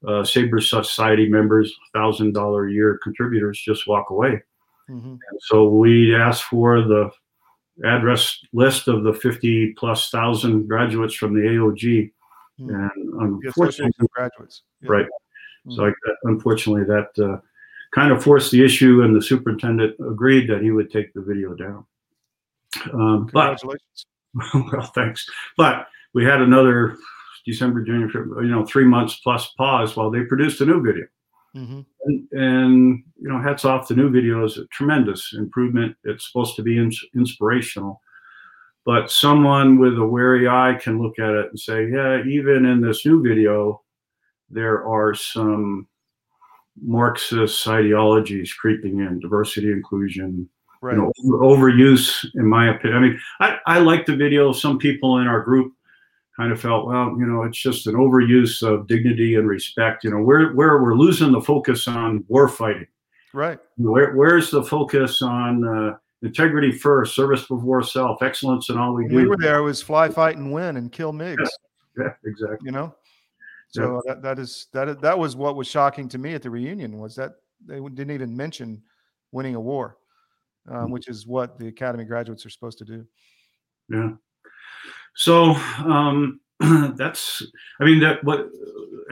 Uh, 0.06 0.24
Sabre 0.24 0.60
Society 0.60 1.28
members, 1.28 1.74
thousand 1.92 2.32
dollar 2.32 2.68
a 2.68 2.72
year 2.72 2.98
contributors, 3.02 3.60
just 3.60 3.86
walk 3.86 4.10
away. 4.10 4.42
Mm-hmm. 4.88 5.14
so 5.42 5.68
we 5.68 6.16
asked 6.16 6.42
for 6.44 6.82
the 6.82 7.12
address 7.84 8.40
list 8.52 8.88
of 8.88 9.04
the 9.04 9.12
50 9.12 9.74
plus 9.74 10.10
thousand 10.10 10.66
graduates 10.66 11.14
from 11.14 11.32
the 11.32 11.40
AOG. 11.40 12.10
Mm-hmm. 12.60 12.74
And 12.74 13.44
unfortunately, 13.44 14.06
graduates. 14.10 14.62
Yeah. 14.82 14.90
Right. 14.90 15.06
Mm-hmm. 15.06 15.76
So 15.76 15.86
I, 15.86 15.92
unfortunately, 16.24 16.84
that 16.84 17.24
uh, 17.24 17.40
kind 17.94 18.12
of 18.12 18.22
forced 18.22 18.50
the 18.50 18.64
issue, 18.64 19.02
and 19.02 19.14
the 19.14 19.22
superintendent 19.22 19.96
agreed 20.00 20.48
that 20.48 20.62
he 20.62 20.70
would 20.70 20.90
take 20.90 21.12
the 21.14 21.22
video 21.22 21.54
down. 21.54 21.84
Um, 22.92 23.28
Congratulations. 23.28 24.06
well, 24.54 24.90
thanks. 24.94 25.28
But 25.56 25.86
we 26.14 26.24
had 26.24 26.40
another 26.40 26.96
December, 27.46 27.82
January, 27.82 28.46
you 28.46 28.52
know, 28.52 28.64
three 28.64 28.84
months 28.84 29.20
plus 29.22 29.48
pause 29.56 29.96
while 29.96 30.10
they 30.10 30.22
produced 30.22 30.60
a 30.60 30.66
new 30.66 30.82
video. 30.82 31.06
Mm-hmm. 31.56 31.80
And, 32.04 32.28
and, 32.32 33.04
you 33.16 33.28
know, 33.28 33.40
hats 33.40 33.64
off. 33.64 33.88
The 33.88 33.94
new 33.94 34.10
video 34.10 34.44
is 34.44 34.58
a 34.58 34.66
tremendous 34.66 35.32
improvement. 35.36 35.96
It's 36.04 36.26
supposed 36.26 36.56
to 36.56 36.62
be 36.62 36.78
in, 36.78 36.92
inspirational, 37.14 38.00
but 38.84 39.10
someone 39.10 39.78
with 39.78 39.98
a 39.98 40.06
wary 40.06 40.48
eye 40.48 40.78
can 40.80 41.02
look 41.02 41.18
at 41.18 41.30
it 41.30 41.46
and 41.50 41.58
say, 41.58 41.88
yeah, 41.88 42.22
even 42.24 42.66
in 42.66 42.80
this 42.80 43.04
new 43.04 43.22
video, 43.22 43.82
there 44.48 44.86
are 44.86 45.14
some 45.14 45.86
Marxist 46.80 47.66
ideologies 47.66 48.52
creeping 48.54 49.00
in, 49.00 49.20
diversity, 49.20 49.70
inclusion, 49.72 50.48
right. 50.80 50.96
you 50.96 51.02
know, 51.02 51.12
overuse, 51.24 52.26
in 52.34 52.46
my 52.46 52.74
opinion. 52.74 52.96
I 52.96 53.00
mean, 53.00 53.20
I, 53.40 53.58
I 53.66 53.78
like 53.78 54.06
the 54.06 54.16
video. 54.16 54.52
Some 54.52 54.78
people 54.78 55.18
in 55.18 55.26
our 55.26 55.40
group 55.40 55.72
kind 56.36 56.52
of 56.52 56.60
felt, 56.60 56.86
well, 56.86 57.16
you 57.18 57.26
know, 57.26 57.42
it's 57.42 57.58
just 57.58 57.86
an 57.86 57.94
overuse 57.94 58.62
of 58.62 58.86
dignity 58.86 59.36
and 59.36 59.48
respect. 59.48 60.04
You 60.04 60.10
know, 60.10 60.22
where 60.22 60.52
where 60.52 60.82
we're 60.82 60.94
losing 60.94 61.32
the 61.32 61.40
focus 61.40 61.88
on 61.88 62.24
war 62.28 62.48
fighting. 62.48 62.86
Right. 63.32 63.58
Where 63.76 64.14
where's 64.14 64.50
the 64.50 64.62
focus 64.62 65.22
on 65.22 65.66
uh, 65.66 65.96
integrity 66.22 66.72
first, 66.72 67.14
service 67.14 67.46
before 67.46 67.82
self, 67.82 68.22
excellence 68.22 68.68
in 68.70 68.78
all 68.78 68.94
we 68.94 69.08
do? 69.08 69.16
We 69.16 69.26
were 69.26 69.36
there. 69.36 69.62
Was 69.62 69.82
fly, 69.82 70.08
fight, 70.08 70.36
and 70.36 70.52
win, 70.52 70.76
and 70.76 70.90
kill 70.90 71.12
MiGs. 71.12 71.36
Yeah, 71.96 72.04
yeah 72.04 72.12
exactly. 72.24 72.58
You 72.64 72.72
know. 72.72 72.94
So 73.68 74.02
yeah. 74.04 74.14
that 74.14 74.22
that 74.22 74.38
is 74.40 74.66
that 74.72 75.00
that 75.00 75.16
was 75.16 75.36
what 75.36 75.54
was 75.54 75.68
shocking 75.68 76.08
to 76.08 76.18
me 76.18 76.34
at 76.34 76.42
the 76.42 76.50
reunion 76.50 76.98
was 76.98 77.14
that 77.14 77.34
they 77.64 77.78
didn't 77.78 78.10
even 78.10 78.36
mention 78.36 78.82
winning 79.30 79.54
a 79.54 79.60
war 79.60 79.96
um, 80.70 80.90
which 80.90 81.08
is 81.08 81.26
what 81.26 81.58
the 81.58 81.68
academy 81.68 82.04
graduates 82.04 82.46
are 82.46 82.50
supposed 82.50 82.78
to 82.78 82.84
do. 82.84 83.06
Yeah. 83.88 84.10
So 85.16 85.54
um, 85.84 86.40
that's, 86.60 87.42
I 87.80 87.84
mean, 87.84 88.00
that 88.00 88.22
what 88.24 88.48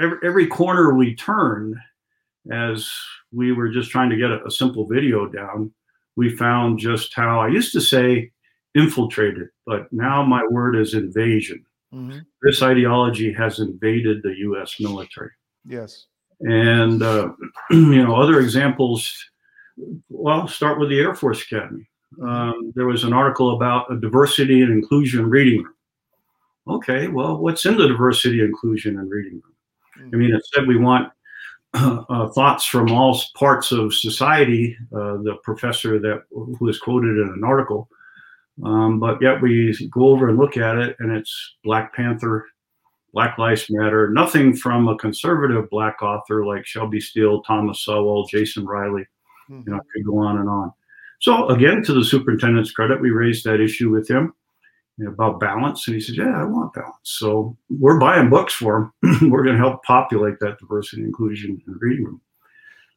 every, 0.01 0.19
every 0.25 0.47
corner 0.47 0.95
we 0.95 1.15
turn, 1.15 1.81
as 2.51 2.91
we 3.33 3.53
were 3.53 3.69
just 3.69 3.91
trying 3.91 4.11
to 4.11 4.17
get 4.17 4.31
a, 4.31 4.45
a 4.47 4.51
simple 4.51 4.87
video 4.87 5.27
down, 5.27 5.73
we 6.17 6.35
found 6.35 6.79
just 6.79 7.15
how 7.15 7.41
I 7.41 7.49
used 7.49 7.73
to 7.73 7.81
say 7.81 8.33
infiltrated, 8.75 9.49
but 9.67 9.93
now 9.93 10.23
my 10.25 10.45
word 10.51 10.77
is 10.77 10.95
invasion. 10.95 11.65
Mm-hmm. 11.93 12.19
This 12.43 12.63
ideology 12.63 13.33
has 13.33 13.61
invaded 13.61 14.23
the 14.23 14.35
U.S. 14.39 14.77
military. 14.79 15.31
Yes. 15.67 16.07
And 16.41 17.03
uh, 17.03 17.33
you 17.71 18.05
know, 18.05 18.17
other 18.17 18.41
examples 18.41 19.13
well, 20.09 20.49
start 20.49 20.79
with 20.79 20.89
the 20.89 21.01
Air 21.01 21.15
Force 21.15 21.43
Academy. 21.43 21.89
Um, 22.23 22.73
there 22.75 22.87
was 22.87 23.05
an 23.05 23.13
article 23.13 23.55
about 23.55 23.93
a 23.93 23.97
diversity 23.97 24.63
and 24.63 24.73
inclusion 24.73 25.29
reading 25.29 25.63
room. 25.63 25.75
Okay, 26.69 27.09
well, 27.09 27.39
what's 27.39 27.65
in 27.67 27.77
the 27.77 27.89
diversity, 27.89 28.41
inclusion, 28.41 28.99
and 28.99 29.11
reading 29.11 29.41
room? 29.45 30.11
I 30.13 30.17
mean, 30.17 30.35
it 30.35 30.43
said 30.47 30.67
we 30.67 30.77
want 30.77 31.13
uh, 31.75 32.29
thoughts 32.29 32.67
from 32.67 32.91
all 32.93 33.21
parts 33.35 33.73
of 33.73 33.95
society. 33.95 34.77
Uh, 34.93 35.19
the 35.19 35.37
professor 35.43 35.99
that 35.99 36.23
who 36.31 36.57
was 36.61 36.79
quoted 36.79 37.19
in 37.19 37.33
an 37.35 37.45
article, 37.45 37.89
um, 38.65 38.99
but 38.99 39.21
yet 39.21 39.41
we 39.41 39.77
go 39.91 40.09
over 40.09 40.29
and 40.29 40.39
look 40.39 40.57
at 40.57 40.79
it, 40.79 40.97
and 40.99 41.13
it's 41.13 41.57
Black 41.65 41.95
Panther, 41.95 42.47
Black 43.13 43.39
Lives 43.39 43.67
Matter. 43.71 44.11
Nothing 44.11 44.55
from 44.55 44.89
a 44.89 44.97
conservative 44.97 45.69
Black 45.71 46.03
author 46.03 46.45
like 46.45 46.67
Shelby 46.67 47.01
Steele, 47.01 47.43
Thomas 47.43 47.83
Sowell, 47.83 48.27
Jason 48.27 48.67
Riley. 48.67 49.07
Mm-hmm. 49.51 49.63
You 49.67 49.73
know, 49.73 49.77
I 49.77 49.87
could 49.95 50.05
go 50.05 50.19
on 50.19 50.39
and 50.39 50.49
on. 50.49 50.73
So 51.21 51.49
again, 51.49 51.83
to 51.85 51.93
the 51.93 52.05
superintendent's 52.05 52.71
credit, 52.71 53.01
we 53.01 53.11
raised 53.11 53.45
that 53.45 53.61
issue 53.61 53.91
with 53.91 54.09
him 54.09 54.35
you 54.99 55.05
know, 55.05 55.13
about 55.13 55.39
balance, 55.39 55.87
and 55.87 55.95
he 55.95 56.01
said, 56.01 56.17
"Yeah, 56.17 56.41
I 56.41 56.45
want 56.45 56.75
balance." 56.75 56.97
So 57.05 57.57
we're 57.71 58.01
buying 58.01 58.29
books 58.29 58.53
for 58.53 58.93
him. 59.03 59.31
we're 59.31 59.45
going 59.45 59.57
to 59.57 59.63
help 59.63 59.83
populate 59.85 60.41
that 60.41 60.59
diversity, 60.59 61.03
inclusion, 61.03 61.63
and 61.67 61.77
reading 61.81 62.05
room. 62.05 62.21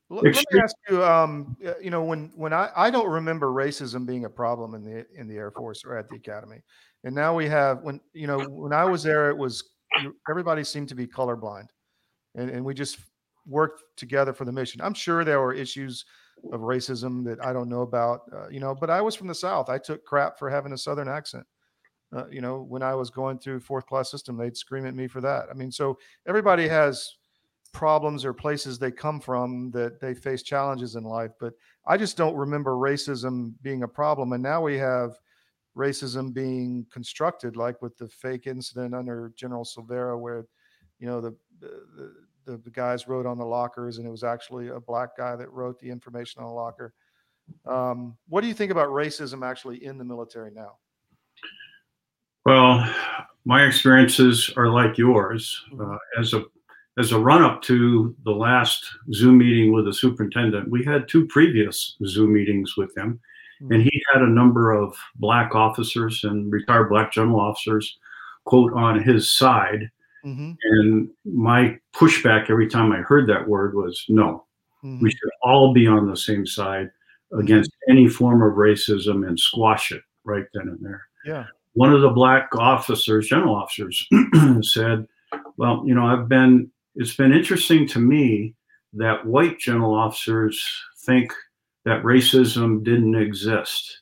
Let, 0.09 0.23
let 0.23 0.45
me 0.51 0.59
ask 0.59 0.75
you. 0.89 1.03
Um, 1.03 1.55
you 1.79 1.91
know, 1.91 2.03
when 2.03 2.31
when 2.35 2.53
I 2.53 2.69
I 2.75 2.89
don't 2.89 3.07
remember 3.07 3.47
racism 3.47 4.05
being 4.05 4.25
a 4.25 4.29
problem 4.29 4.73
in 4.73 4.83
the 4.83 5.05
in 5.15 5.27
the 5.27 5.37
Air 5.37 5.51
Force 5.51 5.85
or 5.85 5.95
at 5.95 6.09
the 6.09 6.15
Academy, 6.15 6.63
and 7.03 7.13
now 7.13 7.35
we 7.35 7.47
have 7.47 7.81
when 7.81 8.01
you 8.13 8.25
know 8.25 8.39
when 8.39 8.73
I 8.73 8.83
was 8.83 9.03
there, 9.03 9.29
it 9.29 9.37
was 9.37 9.63
everybody 10.27 10.63
seemed 10.63 10.89
to 10.89 10.95
be 10.95 11.05
colorblind, 11.05 11.67
and 12.33 12.49
and 12.49 12.65
we 12.65 12.73
just 12.73 12.97
worked 13.45 13.83
together 13.95 14.33
for 14.33 14.45
the 14.45 14.51
mission. 14.51 14.81
I'm 14.81 14.95
sure 14.95 15.23
there 15.23 15.39
were 15.39 15.53
issues 15.53 16.05
of 16.51 16.61
racism 16.61 17.23
that 17.25 17.43
I 17.43 17.53
don't 17.53 17.69
know 17.69 17.81
about, 17.81 18.21
uh, 18.33 18.47
you 18.49 18.59
know, 18.59 18.73
but 18.73 18.89
I 18.89 19.01
was 19.01 19.15
from 19.15 19.27
the 19.27 19.35
South. 19.35 19.69
I 19.69 19.77
took 19.77 20.03
crap 20.05 20.39
for 20.39 20.49
having 20.49 20.73
a 20.73 20.77
Southern 20.77 21.07
accent. 21.07 21.45
Uh, 22.15 22.27
you 22.29 22.41
know, 22.41 22.65
when 22.67 22.83
I 22.83 22.93
was 22.95 23.09
going 23.09 23.39
through 23.39 23.61
fourth 23.61 23.85
class 23.85 24.11
system, 24.11 24.37
they'd 24.37 24.57
scream 24.57 24.85
at 24.85 24.95
me 24.95 25.07
for 25.07 25.21
that. 25.21 25.45
I 25.49 25.53
mean, 25.53 25.71
so 25.71 25.97
everybody 26.27 26.67
has 26.67 27.15
problems 27.73 28.25
or 28.25 28.33
places 28.33 28.77
they 28.77 28.91
come 28.91 29.19
from 29.19 29.71
that 29.71 30.01
they 30.01 30.13
face 30.13 30.43
challenges 30.43 30.95
in 30.95 31.03
life, 31.03 31.31
but 31.39 31.53
I 31.87 31.95
just 31.97 32.17
don't 32.17 32.35
remember 32.35 32.71
racism 32.71 33.53
being 33.61 33.83
a 33.83 33.87
problem. 33.87 34.33
And 34.33 34.43
now 34.43 34.61
we 34.61 34.77
have 34.77 35.17
racism 35.77 36.33
being 36.33 36.85
constructed, 36.91 37.55
like 37.55 37.81
with 37.81 37.97
the 37.97 38.09
fake 38.09 38.45
incident 38.45 38.93
under 38.93 39.31
General 39.37 39.63
Silveria, 39.63 40.19
where, 40.19 40.45
you 40.99 41.07
know, 41.07 41.21
the, 41.21 41.33
the 41.61 41.85
the, 41.95 42.13
the 42.45 42.71
guys 42.71 43.07
wrote 43.07 43.25
on 43.25 43.37
the 43.37 43.45
lockers, 43.45 43.97
and 43.97 44.07
it 44.07 44.11
was 44.11 44.23
actually 44.23 44.69
a 44.69 44.79
black 44.79 45.15
guy 45.17 45.35
that 45.35 45.51
wrote 45.51 45.79
the 45.79 45.89
information 45.89 46.41
on 46.41 46.47
the 46.47 46.53
locker. 46.53 46.93
Um, 47.65 48.17
what 48.27 48.41
do 48.41 48.47
you 48.47 48.53
think 48.53 48.71
about 48.71 48.89
racism 48.89 49.45
actually 49.45 49.83
in 49.83 49.97
the 49.97 50.03
military 50.03 50.51
now? 50.51 50.77
Well, 52.45 52.89
my 53.45 53.65
experiences 53.65 54.51
are 54.57 54.69
like 54.69 54.97
yours. 54.97 55.63
Uh, 55.79 55.97
as 56.19 56.33
a 56.33 56.43
as 56.97 57.13
a 57.13 57.19
run 57.19 57.41
up 57.41 57.61
to 57.63 58.15
the 58.25 58.31
last 58.31 58.85
Zoom 59.13 59.37
meeting 59.37 59.71
with 59.71 59.85
the 59.85 59.93
superintendent, 59.93 60.69
we 60.69 60.83
had 60.83 61.07
two 61.07 61.25
previous 61.27 61.95
Zoom 62.05 62.33
meetings 62.33 62.75
with 62.75 62.95
him, 62.97 63.19
mm-hmm. 63.61 63.73
and 63.73 63.83
he 63.83 64.03
had 64.11 64.21
a 64.21 64.29
number 64.29 64.71
of 64.71 64.95
black 65.15 65.55
officers 65.55 66.23
and 66.23 66.51
retired 66.51 66.89
black 66.89 67.11
general 67.13 67.39
officers, 67.39 67.97
quote, 68.45 68.73
on 68.73 69.01
his 69.01 69.35
side 69.35 69.89
Mm-hmm. 70.25 70.51
And 70.63 71.09
my 71.25 71.77
pushback 71.95 72.49
every 72.49 72.67
time 72.67 72.91
I 72.91 72.97
heard 72.97 73.27
that 73.29 73.47
word 73.47 73.75
was 73.75 74.03
no, 74.07 74.45
mm-hmm. 74.83 75.01
we 75.03 75.09
should 75.09 75.31
all 75.43 75.73
be 75.73 75.87
on 75.87 76.09
the 76.09 76.17
same 76.17 76.45
side 76.45 76.89
against 77.37 77.71
mm-hmm. 77.71 77.91
any 77.91 78.07
form 78.07 78.41
of 78.41 78.57
racism 78.57 79.27
and 79.27 79.39
squash 79.39 79.91
it 79.91 80.03
right 80.23 80.45
then 80.53 80.67
and 80.67 80.79
there. 80.81 81.03
Yeah. 81.25 81.45
One 81.73 81.93
of 81.93 82.01
the 82.01 82.09
black 82.09 82.49
officers, 82.55 83.27
general 83.27 83.55
officers, 83.55 84.05
said, 84.61 85.07
Well, 85.57 85.83
you 85.85 85.95
know, 85.95 86.05
I've 86.05 86.27
been, 86.27 86.69
it's 86.95 87.15
been 87.15 87.33
interesting 87.33 87.87
to 87.89 87.99
me 87.99 88.55
that 88.93 89.25
white 89.25 89.57
general 89.57 89.93
officers 89.93 90.61
think 91.05 91.33
that 91.85 92.03
racism 92.03 92.83
didn't 92.83 93.15
exist, 93.15 94.01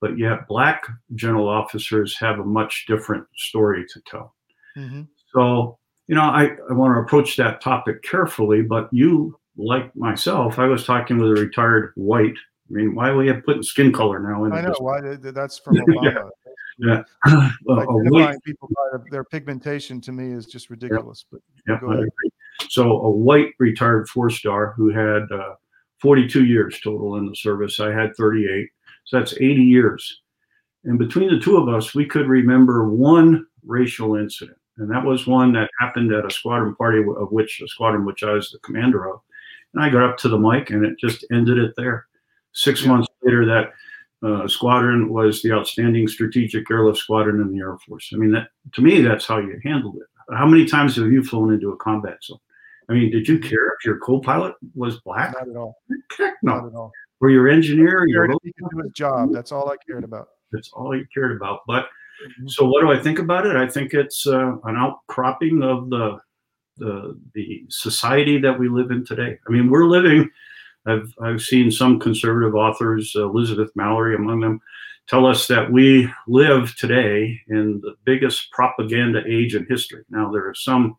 but 0.00 0.16
yet 0.16 0.46
black 0.48 0.86
general 1.14 1.48
officers 1.48 2.16
have 2.18 2.38
a 2.38 2.44
much 2.44 2.84
different 2.86 3.26
story 3.36 3.84
to 3.92 4.00
tell. 4.06 4.34
Mm-hmm. 4.76 5.02
So, 5.38 5.78
you 6.08 6.14
know, 6.14 6.22
I, 6.22 6.56
I 6.68 6.72
want 6.72 6.96
to 6.96 7.00
approach 7.00 7.36
that 7.36 7.60
topic 7.60 8.02
carefully, 8.02 8.62
but 8.62 8.88
you, 8.92 9.38
like 9.56 9.94
myself, 9.94 10.58
I 10.58 10.66
was 10.66 10.84
talking 10.84 11.18
with 11.18 11.30
a 11.30 11.40
retired 11.40 11.92
white. 11.96 12.34
I 12.68 12.72
mean, 12.72 12.94
why 12.94 13.10
are 13.10 13.16
we 13.16 13.28
have 13.28 13.44
putting 13.44 13.62
skin 13.62 13.92
color 13.92 14.18
now? 14.18 14.44
In 14.44 14.52
I 14.52 14.62
know 14.62 14.74
why 14.78 15.00
that's 15.00 15.58
from 15.58 15.76
Obama. 15.76 16.30
yeah. 16.78 17.02
yeah. 17.26 17.50
like 17.66 17.86
white, 17.88 18.42
people 18.44 18.68
by 18.74 18.98
their 19.10 19.24
pigmentation 19.24 20.00
to 20.02 20.12
me 20.12 20.32
is 20.32 20.46
just 20.46 20.70
ridiculous. 20.70 21.24
But 21.30 21.40
yeah, 21.68 21.78
I 21.88 21.94
agree. 21.94 22.30
So 22.68 22.90
a 23.02 23.10
white 23.10 23.52
retired 23.58 24.08
four 24.08 24.30
star 24.30 24.74
who 24.76 24.90
had 24.90 25.22
uh, 25.32 25.54
42 26.00 26.46
years 26.46 26.80
total 26.82 27.16
in 27.16 27.26
the 27.26 27.36
service. 27.36 27.78
I 27.78 27.92
had 27.92 28.16
38. 28.16 28.68
So 29.04 29.18
that's 29.18 29.34
80 29.34 29.62
years. 29.62 30.20
And 30.84 30.98
between 30.98 31.30
the 31.30 31.38
two 31.38 31.56
of 31.56 31.68
us, 31.68 31.94
we 31.94 32.06
could 32.06 32.26
remember 32.26 32.88
one 32.88 33.46
racial 33.64 34.16
incident 34.16 34.58
and 34.78 34.90
that 34.90 35.04
was 35.04 35.26
one 35.26 35.52
that 35.52 35.70
happened 35.80 36.12
at 36.12 36.26
a 36.26 36.30
squadron 36.30 36.74
party 36.76 36.98
of 36.98 37.32
which 37.32 37.60
a 37.60 37.68
squadron 37.68 38.04
which 38.04 38.22
I 38.22 38.32
was 38.32 38.50
the 38.50 38.58
commander 38.60 39.12
of. 39.12 39.20
And 39.74 39.82
I 39.82 39.90
got 39.90 40.08
up 40.08 40.16
to 40.18 40.28
the 40.28 40.38
mic 40.38 40.70
and 40.70 40.84
it 40.84 40.98
just 40.98 41.26
ended 41.32 41.58
it 41.58 41.74
there. 41.76 42.06
Six 42.52 42.82
yeah. 42.82 42.88
months 42.88 43.08
later, 43.22 43.44
that 43.46 43.72
uh, 44.26 44.48
squadron 44.48 45.12
was 45.12 45.42
the 45.42 45.52
outstanding 45.52 46.08
strategic 46.08 46.70
airlift 46.70 46.98
squadron 46.98 47.40
in 47.40 47.52
the 47.52 47.58
Air 47.58 47.76
Force. 47.86 48.10
I 48.12 48.16
mean, 48.16 48.32
that 48.32 48.48
to 48.74 48.80
me, 48.80 49.00
that's 49.02 49.26
how 49.26 49.38
you 49.38 49.60
handled 49.62 49.96
it. 49.96 50.34
How 50.34 50.46
many 50.46 50.66
times 50.66 50.96
have 50.96 51.10
you 51.10 51.22
flown 51.22 51.52
into 51.52 51.70
a 51.70 51.76
combat 51.76 52.22
zone? 52.22 52.38
I 52.88 52.94
mean, 52.94 53.10
did 53.10 53.28
you 53.28 53.38
care 53.38 53.68
if 53.78 53.84
your 53.84 53.98
co-pilot 53.98 54.54
was 54.74 55.00
black? 55.00 55.34
Not 55.34 55.48
at 55.48 55.56
all. 55.56 55.76
Heck 56.16 56.34
no. 56.42 56.54
Not 56.54 56.66
at 56.66 56.74
all. 56.74 56.92
Or 57.20 57.30
your 57.30 57.48
engineer? 57.48 58.06
Your 58.06 58.28
he 58.42 58.52
could 58.52 58.70
do 58.70 58.82
his 58.82 58.92
job. 58.92 59.32
That's 59.32 59.52
all 59.52 59.70
I 59.70 59.76
cared 59.86 60.04
about. 60.04 60.28
That's 60.52 60.70
all 60.72 60.96
you 60.96 61.06
cared 61.12 61.36
about. 61.36 61.60
But 61.66 61.86
Mm-hmm. 62.24 62.48
So 62.48 62.66
what 62.66 62.80
do 62.82 62.90
I 62.90 62.98
think 62.98 63.18
about 63.18 63.46
it? 63.46 63.56
I 63.56 63.68
think 63.68 63.94
it's 63.94 64.26
uh, 64.26 64.56
an 64.64 64.76
outcropping 64.76 65.62
of 65.62 65.90
the, 65.90 66.18
the 66.76 67.18
the 67.34 67.64
society 67.68 68.38
that 68.38 68.58
we 68.58 68.68
live 68.68 68.90
in 68.90 69.04
today. 69.04 69.38
I 69.46 69.50
mean, 69.50 69.70
we're 69.70 69.86
living. 69.86 70.28
I've 70.86 71.12
I've 71.22 71.42
seen 71.42 71.70
some 71.70 71.98
conservative 72.00 72.54
authors, 72.54 73.14
uh, 73.16 73.28
Elizabeth 73.28 73.70
Mallory 73.74 74.16
among 74.16 74.40
them, 74.40 74.60
tell 75.08 75.26
us 75.26 75.46
that 75.46 75.70
we 75.70 76.08
live 76.26 76.76
today 76.76 77.40
in 77.48 77.80
the 77.82 77.94
biggest 78.04 78.50
propaganda 78.52 79.22
age 79.26 79.54
in 79.54 79.66
history. 79.68 80.04
Now 80.10 80.30
there 80.30 80.46
are 80.48 80.54
some 80.54 80.96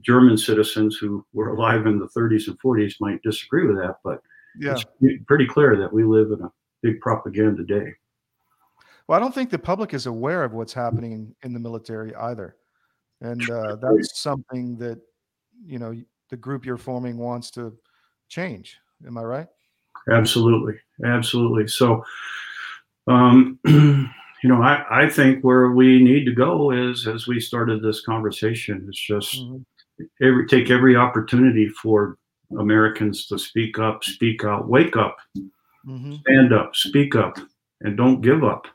German 0.00 0.36
citizens 0.36 0.96
who 0.96 1.24
were 1.32 1.50
alive 1.50 1.86
in 1.86 1.98
the 1.98 2.08
30s 2.08 2.48
and 2.48 2.58
40s 2.60 2.94
might 3.00 3.22
disagree 3.22 3.66
with 3.66 3.76
that, 3.76 3.96
but 4.02 4.20
yeah. 4.58 4.72
it's 4.72 4.84
pretty 5.26 5.46
clear 5.46 5.76
that 5.76 5.92
we 5.92 6.04
live 6.04 6.32
in 6.32 6.42
a 6.42 6.52
big 6.82 7.00
propaganda 7.00 7.64
day. 7.64 7.92
Well, 9.06 9.16
I 9.16 9.20
don't 9.20 9.34
think 9.34 9.50
the 9.50 9.58
public 9.58 9.92
is 9.92 10.06
aware 10.06 10.44
of 10.44 10.52
what's 10.54 10.72
happening 10.72 11.34
in 11.42 11.52
the 11.52 11.60
military 11.60 12.14
either, 12.14 12.56
and 13.20 13.50
uh, 13.50 13.76
that's 13.76 14.20
something 14.20 14.76
that 14.78 14.98
you 15.66 15.78
know 15.78 15.94
the 16.30 16.36
group 16.36 16.64
you're 16.64 16.78
forming 16.78 17.18
wants 17.18 17.50
to 17.52 17.76
change. 18.28 18.78
Am 19.06 19.18
I 19.18 19.22
right? 19.22 19.46
Absolutely, 20.10 20.74
absolutely. 21.04 21.68
So, 21.68 22.04
um, 23.06 23.58
you 23.64 24.08
know, 24.44 24.62
I, 24.62 25.04
I 25.04 25.08
think 25.08 25.44
where 25.44 25.70
we 25.70 26.02
need 26.02 26.24
to 26.24 26.32
go 26.32 26.70
is, 26.70 27.06
as 27.06 27.26
we 27.26 27.40
started 27.40 27.82
this 27.82 28.02
conversation, 28.02 28.86
is 28.88 28.98
just 28.98 29.34
mm-hmm. 29.36 30.04
every 30.22 30.46
take 30.46 30.70
every 30.70 30.96
opportunity 30.96 31.68
for 31.68 32.16
Americans 32.58 33.26
to 33.26 33.38
speak 33.38 33.78
up, 33.78 34.04
speak 34.04 34.44
out, 34.44 34.68
wake 34.68 34.96
up, 34.96 35.16
mm-hmm. 35.86 36.14
stand 36.22 36.52
up, 36.52 36.74
speak 36.74 37.16
up, 37.16 37.38
and 37.80 37.96
don't 37.96 38.20
give 38.20 38.44
up. 38.44 38.66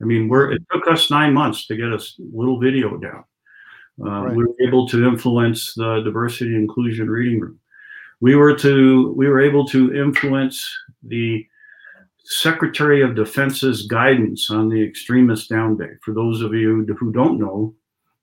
I 0.00 0.04
mean, 0.04 0.28
we're 0.28 0.52
it 0.52 0.62
took 0.72 0.86
us 0.88 1.10
nine 1.10 1.34
months 1.34 1.66
to 1.66 1.76
get 1.76 1.86
a 1.86 2.00
little 2.32 2.60
video 2.60 2.96
down. 2.96 3.24
Uh, 4.00 4.26
right. 4.26 4.36
We 4.36 4.44
were 4.44 4.54
able 4.60 4.86
to 4.88 5.08
influence 5.08 5.74
the 5.74 6.02
diversity 6.04 6.54
inclusion 6.54 7.10
reading 7.10 7.40
room. 7.40 7.58
We 8.20 8.36
were 8.36 8.54
to 8.58 9.12
we 9.16 9.28
were 9.28 9.40
able 9.40 9.66
to 9.68 9.94
influence 9.94 10.68
the 11.02 11.44
Secretary 12.24 13.02
of 13.02 13.16
Defense's 13.16 13.86
guidance 13.86 14.50
on 14.50 14.68
the 14.68 14.82
extremist 14.82 15.48
down 15.48 15.76
day. 15.76 15.92
For 16.04 16.12
those 16.12 16.42
of 16.42 16.52
you 16.52 16.86
who 16.98 17.12
don't 17.12 17.40
know, 17.40 17.74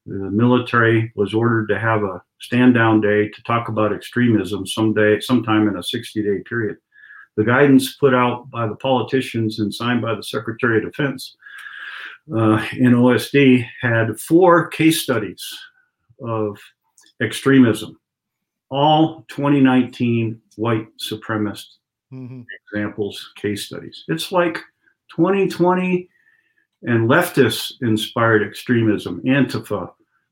the 0.06 0.16
military 0.16 1.12
was 1.16 1.34
ordered 1.34 1.68
to 1.70 1.80
have 1.80 2.04
a 2.04 2.22
stand 2.40 2.76
down 2.76 3.02
day 3.02 3.30
to 3.30 3.44
talk 3.44 3.68
about 3.68 3.92
extremism 3.92 4.66
someday, 4.68 5.20
sometime 5.20 5.68
in 5.68 5.78
a 5.78 5.84
60 5.84 6.22
day 6.22 6.44
period. 6.48 6.78
The 7.36 7.44
guidance 7.44 7.96
put 7.96 8.14
out 8.14 8.50
by 8.50 8.68
the 8.68 8.76
politicians 8.76 9.60
and 9.60 9.74
signed 9.74 10.02
by 10.02 10.16
the 10.16 10.24
Secretary 10.24 10.78
of 10.78 10.92
Defense 10.92 11.36
uh, 12.34 12.66
in 12.78 12.94
OSD 12.94 13.68
had 13.82 14.20
four 14.20 14.68
case 14.68 15.04
studies 15.04 15.44
of 16.22 16.58
extremism, 17.22 18.00
all 18.70 19.26
2019 19.30 20.42
white 20.56 20.88
supremacist 20.98 21.78
mm-hmm. 22.12 22.42
examples, 22.74 23.32
case 23.36 23.66
studies. 23.66 24.04
It's 24.08 24.32
like 24.32 24.56
2020 25.16 26.10
and 26.84 27.10
leftist 27.10 27.74
inspired 27.82 28.44
extremism, 28.44 29.22
Antifa, 29.22 29.92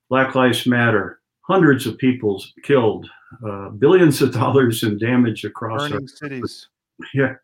Black 0.09 0.35
Lives 0.35 0.65
Matter, 0.65 1.19
hundreds 1.41 1.85
of 1.85 1.97
people 1.97 2.43
killed, 2.63 3.07
uh, 3.47 3.69
billions 3.69 4.21
of 4.21 4.33
dollars 4.33 4.83
in 4.83 4.97
damage 4.97 5.45
across 5.45 5.89
Burning 5.89 6.07
cities. 6.07 6.67
Yeah, 7.13 7.35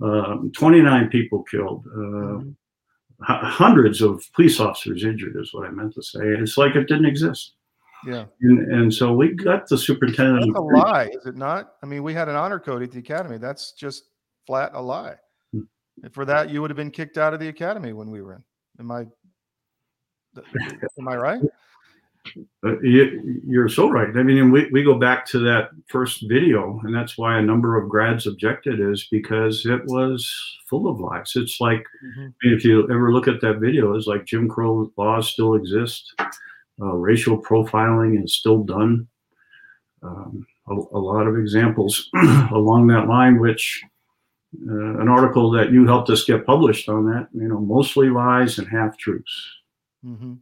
um, 0.00 0.50
29 0.56 1.08
people 1.08 1.42
killed. 1.44 1.86
Uh, 1.86 1.98
mm-hmm 1.98 2.50
hundreds 3.24 4.00
of 4.00 4.22
police 4.34 4.60
officers 4.60 5.04
injured 5.04 5.36
is 5.36 5.52
what 5.52 5.66
I 5.66 5.70
meant 5.70 5.94
to 5.94 6.02
say. 6.02 6.20
It's 6.22 6.56
like 6.56 6.74
it 6.76 6.88
didn't 6.88 7.06
exist. 7.06 7.54
Yeah. 8.06 8.24
And, 8.42 8.72
and 8.72 8.92
so 8.92 9.14
we 9.14 9.32
got 9.32 9.66
the 9.68 9.78
superintendent. 9.78 10.46
That's 10.46 10.58
a 10.58 10.62
lie, 10.62 11.10
is 11.12 11.26
it 11.26 11.36
not? 11.36 11.74
I 11.82 11.86
mean, 11.86 12.02
we 12.02 12.12
had 12.12 12.28
an 12.28 12.36
honor 12.36 12.58
code 12.58 12.82
at 12.82 12.90
the 12.90 12.98
academy. 12.98 13.38
That's 13.38 13.72
just 13.72 14.04
flat 14.46 14.72
a 14.74 14.80
lie. 14.80 15.16
Hmm. 15.52 15.62
for 16.12 16.24
that, 16.26 16.50
you 16.50 16.60
would 16.60 16.70
have 16.70 16.76
been 16.76 16.90
kicked 16.90 17.18
out 17.18 17.32
of 17.32 17.40
the 17.40 17.48
academy 17.48 17.92
when 17.92 18.10
we 18.10 18.20
were 18.20 18.34
in. 18.34 18.44
Am 18.80 18.90
I? 18.90 19.06
Am 20.98 21.08
I 21.08 21.16
right? 21.16 21.40
Uh, 22.64 22.80
you, 22.80 23.60
are 23.60 23.68
so 23.68 23.88
right. 23.88 24.16
I 24.16 24.22
mean, 24.22 24.50
we, 24.50 24.68
we 24.70 24.82
go 24.82 24.98
back 24.98 25.26
to 25.26 25.38
that 25.40 25.70
first 25.88 26.24
video, 26.28 26.80
and 26.84 26.94
that's 26.94 27.18
why 27.18 27.38
a 27.38 27.42
number 27.42 27.78
of 27.78 27.88
grads 27.88 28.26
objected, 28.26 28.80
is 28.80 29.06
because 29.10 29.66
it 29.66 29.84
was 29.86 30.32
full 30.68 30.88
of 30.88 31.00
lies. 31.00 31.32
It's 31.36 31.60
like, 31.60 31.84
mm-hmm. 32.04 32.28
if 32.40 32.64
you 32.64 32.84
ever 32.84 33.12
look 33.12 33.28
at 33.28 33.40
that 33.42 33.58
video, 33.58 33.94
it's 33.94 34.06
like 34.06 34.24
Jim 34.24 34.48
Crow 34.48 34.90
laws 34.96 35.28
still 35.28 35.54
exist, 35.54 36.14
uh, 36.80 36.94
racial 36.94 37.40
profiling 37.40 38.22
is 38.22 38.36
still 38.36 38.64
done. 38.64 39.06
Um, 40.02 40.46
a, 40.68 40.72
a 40.72 40.98
lot 40.98 41.26
of 41.26 41.38
examples 41.38 42.08
along 42.50 42.86
that 42.88 43.06
line, 43.06 43.38
which 43.38 43.82
uh, 44.68 45.00
an 45.00 45.08
article 45.08 45.50
that 45.50 45.72
you 45.72 45.86
helped 45.86 46.10
us 46.10 46.24
get 46.24 46.46
published 46.46 46.88
on 46.88 47.04
that, 47.06 47.28
you 47.32 47.48
know, 47.48 47.60
mostly 47.60 48.08
lies 48.08 48.58
and 48.58 48.68
half 48.68 48.96
truths. 48.96 49.50
Mm-hmm. 50.04 50.34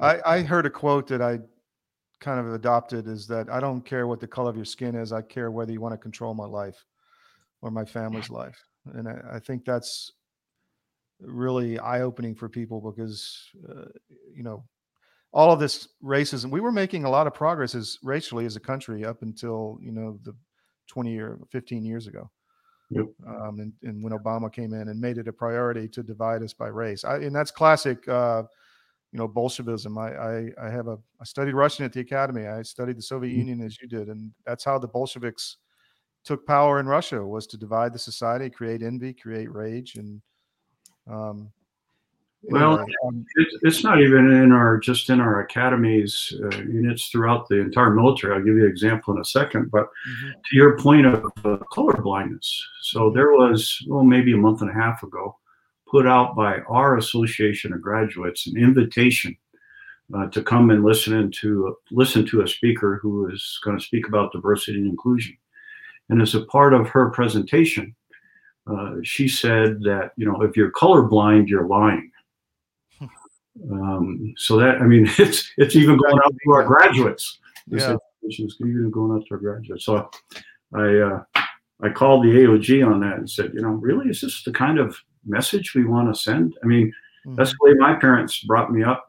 I, 0.00 0.20
I 0.24 0.42
heard 0.42 0.66
a 0.66 0.70
quote 0.70 1.06
that 1.08 1.22
I 1.22 1.38
kind 2.20 2.38
of 2.38 2.54
adopted 2.54 3.08
is 3.08 3.26
that 3.26 3.50
I 3.50 3.60
don't 3.60 3.82
care 3.82 4.06
what 4.06 4.20
the 4.20 4.26
color 4.26 4.50
of 4.50 4.56
your 4.56 4.64
skin 4.64 4.94
is. 4.94 5.12
I 5.12 5.22
care 5.22 5.50
whether 5.50 5.72
you 5.72 5.80
want 5.80 5.92
to 5.92 5.98
control 5.98 6.34
my 6.34 6.46
life 6.46 6.84
or 7.60 7.70
my 7.70 7.84
family's 7.84 8.30
life. 8.30 8.58
And 8.94 9.08
I, 9.08 9.20
I 9.34 9.38
think 9.38 9.64
that's 9.64 10.12
really 11.20 11.78
eye 11.78 12.00
opening 12.00 12.34
for 12.34 12.48
people 12.48 12.80
because, 12.80 13.50
uh, 13.68 13.86
you 14.34 14.42
know, 14.42 14.64
all 15.32 15.52
of 15.52 15.60
this 15.60 15.88
racism, 16.02 16.50
we 16.50 16.60
were 16.60 16.72
making 16.72 17.04
a 17.04 17.10
lot 17.10 17.26
of 17.26 17.34
progress 17.34 17.74
as 17.74 17.98
racially 18.02 18.44
as 18.44 18.56
a 18.56 18.60
country 18.60 19.04
up 19.04 19.22
until, 19.22 19.78
you 19.80 19.92
know, 19.92 20.18
the 20.24 20.34
20 20.88 21.18
or 21.18 21.38
15 21.50 21.84
years 21.84 22.06
ago. 22.06 22.30
Yep. 22.90 23.06
Um, 23.26 23.60
and, 23.60 23.72
and 23.82 24.04
when 24.04 24.12
Obama 24.12 24.52
came 24.52 24.74
in 24.74 24.88
and 24.88 25.00
made 25.00 25.16
it 25.16 25.28
a 25.28 25.32
priority 25.32 25.88
to 25.88 26.02
divide 26.02 26.42
us 26.42 26.52
by 26.52 26.66
race. 26.68 27.04
I, 27.04 27.16
and 27.16 27.34
that's 27.34 27.50
classic, 27.50 28.06
uh, 28.06 28.42
you 29.12 29.18
know, 29.18 29.28
Bolshevism. 29.28 29.98
I, 29.98 30.14
I, 30.14 30.50
I 30.60 30.70
have 30.70 30.88
a, 30.88 30.98
I 31.20 31.24
studied 31.24 31.54
Russian 31.54 31.84
at 31.84 31.92
the 31.92 32.00
academy. 32.00 32.46
I 32.46 32.62
studied 32.62 32.96
the 32.96 33.02
Soviet 33.02 33.30
Mm-hmm. 33.30 33.38
Union 33.38 33.62
as 33.62 33.78
you 33.80 33.86
did. 33.86 34.08
And 34.08 34.32
that's 34.46 34.64
how 34.64 34.78
the 34.78 34.88
Bolsheviks 34.88 35.58
took 36.24 36.46
power 36.46 36.80
in 36.80 36.86
Russia 36.86 37.24
was 37.24 37.46
to 37.48 37.58
divide 37.58 37.92
the 37.92 37.98
society, 37.98 38.48
create 38.48 38.82
envy, 38.82 39.12
create 39.12 39.52
rage. 39.52 39.96
And, 39.96 40.22
um, 41.10 41.52
Well, 42.44 42.78
anyway, 42.78 42.92
um, 43.06 43.26
it, 43.36 43.48
it's 43.62 43.84
not 43.84 44.00
even 44.00 44.30
in 44.30 44.50
our 44.50 44.78
just 44.78 45.10
in 45.10 45.20
our 45.20 45.40
academies. 45.40 46.32
Uh, 46.42 46.48
and 46.48 46.90
it's 46.90 47.08
throughout 47.08 47.48
the 47.48 47.60
entire 47.60 47.90
military. 47.90 48.34
I'll 48.34 48.42
give 48.42 48.56
you 48.56 48.64
an 48.64 48.70
example 48.70 49.14
in 49.14 49.20
a 49.20 49.24
second. 49.24 49.70
But 49.70 49.88
mhm. 50.08 50.32
to 50.32 50.56
your 50.56 50.78
point 50.78 51.06
of 51.06 51.30
uh, 51.44 51.58
color 51.70 52.00
blindness, 52.00 52.48
so 52.80 53.10
there 53.10 53.32
was 53.32 53.78
well 53.88 54.04
maybe 54.04 54.32
a 54.32 54.36
month 54.36 54.62
and 54.62 54.70
a 54.70 54.74
half 54.74 55.02
ago, 55.02 55.36
put 55.92 56.06
out 56.06 56.34
by 56.34 56.58
our 56.68 56.96
Association 56.96 57.72
of 57.74 57.82
Graduates 57.82 58.46
an 58.46 58.56
invitation 58.56 59.36
uh, 60.16 60.26
to 60.28 60.42
come 60.42 60.70
and 60.70 60.82
listen 60.82 61.12
in 61.12 61.30
to 61.42 61.76
listen 61.90 62.26
to 62.26 62.40
a 62.40 62.48
speaker 62.48 62.98
who 63.02 63.28
is 63.28 63.60
going 63.62 63.78
to 63.78 63.84
speak 63.84 64.08
about 64.08 64.32
diversity 64.32 64.78
and 64.78 64.88
inclusion. 64.88 65.36
And 66.08 66.20
as 66.22 66.34
a 66.34 66.46
part 66.46 66.72
of 66.72 66.88
her 66.88 67.10
presentation, 67.10 67.94
uh, 68.66 68.94
she 69.02 69.28
said 69.28 69.82
that 69.82 70.12
you 70.16 70.24
know 70.26 70.40
if 70.42 70.56
you're 70.56 70.72
colorblind, 70.72 71.48
you're 71.48 71.66
lying. 71.68 72.10
Um, 73.70 74.32
so 74.38 74.56
that 74.56 74.76
I 74.80 74.86
mean, 74.86 75.06
it's 75.18 75.52
it's 75.58 75.76
even 75.76 75.98
going 75.98 76.18
out 76.24 76.34
to 76.44 76.52
our 76.52 76.64
graduates. 76.64 77.38
This 77.66 77.82
Yeah. 77.82 77.96
is 78.22 78.56
even 78.60 78.90
going 78.90 79.12
out 79.12 79.26
to 79.26 79.34
our 79.34 79.40
graduates. 79.40 79.84
So 79.84 80.10
I 80.74 80.96
uh, 80.98 81.22
I 81.82 81.88
called 81.90 82.24
the 82.24 82.30
AOG 82.30 82.86
on 82.86 83.00
that 83.00 83.18
and 83.18 83.28
said, 83.28 83.52
you 83.54 83.60
know, 83.60 83.70
really, 83.70 84.08
is 84.08 84.20
this 84.22 84.42
the 84.42 84.52
kind 84.52 84.78
of 84.78 84.96
message 85.24 85.74
we 85.74 85.84
want 85.84 86.12
to 86.14 86.20
send? 86.20 86.56
I 86.62 86.66
mean, 86.66 86.92
that's 87.36 87.50
the 87.50 87.56
way 87.60 87.74
my 87.74 87.94
parents 87.94 88.40
brought 88.40 88.72
me 88.72 88.82
up. 88.82 89.08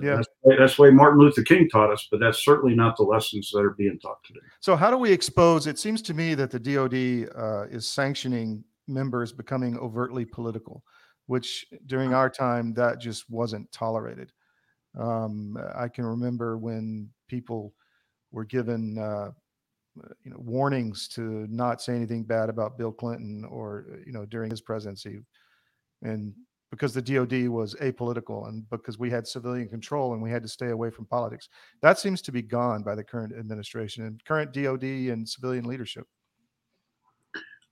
Yeah. 0.00 0.16
That's, 0.16 0.28
the 0.42 0.50
way- 0.50 0.56
that's 0.58 0.76
the 0.76 0.82
way 0.82 0.90
Martin 0.90 1.20
Luther 1.20 1.42
King 1.42 1.68
taught 1.68 1.90
us, 1.90 2.06
but 2.10 2.20
that's 2.20 2.44
certainly 2.44 2.74
not 2.74 2.96
the 2.96 3.02
lessons 3.02 3.50
that 3.52 3.60
are 3.60 3.70
being 3.70 3.98
taught 3.98 4.22
today. 4.24 4.40
So, 4.60 4.76
how 4.76 4.90
do 4.90 4.98
we 4.98 5.10
expose? 5.10 5.66
It 5.66 5.78
seems 5.78 6.02
to 6.02 6.14
me 6.14 6.34
that 6.34 6.50
the 6.50 6.60
DoD 6.60 7.30
uh, 7.34 7.66
is 7.68 7.86
sanctioning 7.86 8.62
members 8.88 9.32
becoming 9.32 9.78
overtly 9.78 10.24
political, 10.24 10.84
which 11.26 11.66
during 11.86 12.14
our 12.14 12.30
time 12.30 12.74
that 12.74 13.00
just 13.00 13.28
wasn't 13.30 13.70
tolerated. 13.72 14.32
Um, 14.98 15.58
I 15.74 15.88
can 15.88 16.04
remember 16.04 16.56
when 16.58 17.10
people 17.28 17.74
were 18.32 18.44
given, 18.44 18.98
uh, 18.98 19.30
you 20.24 20.30
know, 20.30 20.38
warnings 20.38 21.08
to 21.08 21.46
not 21.48 21.82
say 21.82 21.94
anything 21.94 22.22
bad 22.22 22.48
about 22.48 22.78
Bill 22.78 22.92
Clinton 22.92 23.44
or 23.44 23.86
you 24.04 24.12
know 24.12 24.24
during 24.26 24.50
his 24.50 24.60
presidency, 24.60 25.18
and 26.02 26.32
because 26.70 26.92
the 26.92 27.02
DoD 27.02 27.48
was 27.48 27.74
apolitical 27.76 28.48
and 28.48 28.68
because 28.70 28.98
we 28.98 29.10
had 29.10 29.26
civilian 29.26 29.68
control 29.68 30.12
and 30.14 30.22
we 30.22 30.30
had 30.30 30.42
to 30.42 30.48
stay 30.48 30.70
away 30.70 30.90
from 30.90 31.06
politics. 31.06 31.48
That 31.80 31.98
seems 31.98 32.20
to 32.22 32.32
be 32.32 32.42
gone 32.42 32.82
by 32.82 32.94
the 32.94 33.04
current 33.04 33.32
administration 33.38 34.04
and 34.04 34.22
current 34.24 34.52
DoD 34.52 34.82
and 34.82 35.28
civilian 35.28 35.64
leadership. 35.64 36.06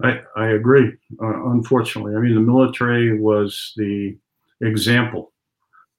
I, 0.02 0.20
I 0.36 0.48
agree. 0.48 0.92
Uh, 1.22 1.50
unfortunately, 1.50 2.14
I 2.16 2.20
mean, 2.20 2.34
the 2.34 2.40
military 2.40 3.20
was 3.20 3.72
the 3.76 4.16
example 4.60 5.32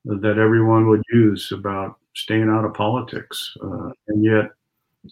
that 0.05 0.37
everyone 0.37 0.87
would 0.87 1.01
use 1.11 1.51
about 1.51 1.97
staying 2.15 2.49
out 2.49 2.65
of 2.65 2.73
politics, 2.73 3.55
uh, 3.63 3.89
and 4.07 4.23
yet 4.23 4.51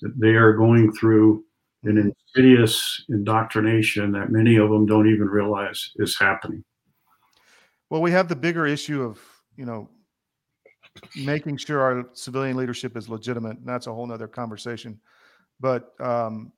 they 0.02 0.36
are 0.36 0.54
going 0.54 0.92
through 0.94 1.44
an 1.84 1.98
insidious 1.98 3.04
indoctrination 3.10 4.12
that 4.14 4.32
many 4.32 4.56
of 4.56 4.70
them 4.70 4.86
don't 4.86 5.08
even 5.08 5.28
realize 5.28 5.92
is 5.98 6.18
happening. 6.18 6.64
Well, 7.90 8.02
we 8.02 8.12
have 8.12 8.28
the 8.28 8.36
bigger 8.36 8.66
issue 8.66 9.04
of, 9.04 9.20
you 9.58 9.66
know, 9.66 9.90
making 11.16 11.58
sure 11.58 11.82
our 11.82 12.06
civilian 12.14 12.56
leadership 12.56 12.96
is 12.96 13.10
legitimate. 13.10 13.58
And 13.58 13.68
that's 13.68 13.88
a 13.88 13.94
whole 13.94 14.08
nother 14.08 14.28
conversation. 14.28 15.00
But 15.60 15.94
um, 16.00 16.52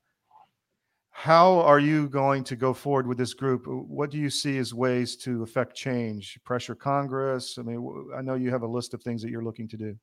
how 1.12 1.62
are 1.62 1.80
you 1.80 2.08
going 2.10 2.44
to 2.44 2.56
go 2.56 2.74
forward 2.74 3.08
with 3.08 3.18
this 3.18 3.34
group? 3.34 3.66
What 3.68 4.12
do 4.12 4.18
you 4.18 4.30
see 4.30 4.58
as 4.58 4.74
ways 4.74 5.16
to 5.18 5.44
affect 5.44 5.76
change? 5.76 6.38
Pressure 6.44 6.76
Congress? 6.76 7.58
I 7.58 7.64
mean, 7.64 8.08
I 8.16 8.22
know 8.22 8.36
you 8.36 8.52
have 8.52 8.64
a 8.64 8.68
list 8.68 8.94
of 8.94 9.02
things 9.02 9.22
that 9.22 9.32
you're 9.32 9.44
looking 9.44 9.68
to 9.70 9.78
do. 9.78 9.98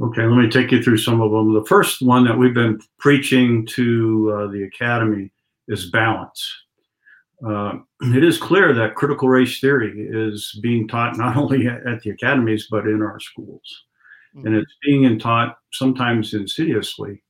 Okay, 0.00 0.22
let 0.22 0.36
me 0.36 0.48
take 0.48 0.70
you 0.70 0.82
through 0.82 0.98
some 0.98 1.20
of 1.20 1.32
them. 1.32 1.54
The 1.54 1.64
first 1.64 2.02
one 2.02 2.24
that 2.24 2.38
we've 2.38 2.54
been 2.54 2.80
preaching 2.98 3.66
to 3.68 4.32
uh, 4.32 4.52
the 4.52 4.64
academy 4.64 5.32
is 5.68 5.90
balance. 5.90 6.46
Uh, 7.46 7.78
it 8.14 8.22
is 8.22 8.38
clear 8.38 8.72
that 8.72 8.94
critical 8.94 9.28
race 9.28 9.58
theory 9.60 10.08
is 10.10 10.58
being 10.62 10.86
taught 10.86 11.16
not 11.16 11.36
only 11.42 11.66
at, 11.66 12.02
the 12.02 12.10
academies 12.10 12.68
but 12.70 12.86
in 12.86 13.02
our 13.02 13.18
schools, 13.18 13.62
and 14.44 14.54
it's 14.54 14.76
being 14.82 15.18
taught 15.18 15.56
sometimes 15.72 16.34
insidiously. 16.34 17.22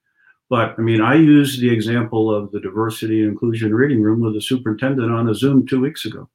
But 0.50 0.74
I 0.78 0.82
mean, 0.82 1.00
I 1.00 1.14
used 1.14 1.60
the 1.60 1.72
example 1.72 2.34
of 2.34 2.52
the 2.52 2.60
diversity 2.60 3.22
and 3.22 3.30
inclusion 3.30 3.74
reading 3.74 4.02
room 4.02 4.20
with 4.20 4.34
the 4.34 4.42
superintendent 4.42 5.10
on 5.10 5.28
a 5.28 5.34
Zoom 5.34 5.66
two 5.66 5.80
weeks 5.80 6.04
ago. 6.04 6.28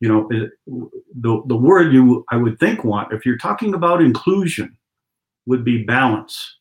You 0.00 0.08
know, 0.08 0.28
it, 0.30 0.50
the 0.66 1.42
the 1.46 1.56
word 1.56 1.92
you 1.92 2.24
I 2.30 2.36
would 2.36 2.58
think 2.58 2.84
want 2.84 3.12
if 3.12 3.24
you're 3.24 3.38
talking 3.38 3.72
about 3.72 4.02
inclusion 4.02 4.76
would 5.46 5.64
be 5.64 5.84
balance. 5.84 6.56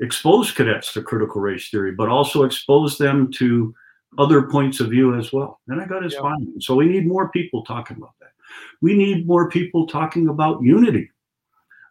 Expose 0.00 0.50
cadets 0.50 0.92
to 0.92 1.02
critical 1.02 1.40
race 1.40 1.70
theory, 1.70 1.92
but 1.92 2.08
also 2.08 2.42
expose 2.42 2.98
them 2.98 3.30
to 3.32 3.74
other 4.18 4.42
points 4.42 4.80
of 4.80 4.90
view 4.90 5.14
as 5.14 5.32
well. 5.32 5.60
And 5.68 5.80
I 5.80 5.86
got 5.86 6.02
his 6.02 6.14
Yeah. 6.14 6.22
finding. 6.22 6.60
So 6.60 6.74
we 6.74 6.86
need 6.86 7.06
more 7.06 7.30
people 7.30 7.62
talking 7.64 7.96
about 7.96 8.14
that. 8.20 8.32
We 8.80 8.94
need 8.94 9.26
more 9.26 9.48
people 9.48 9.86
talking 9.86 10.28
about 10.28 10.62
unity. 10.62 11.10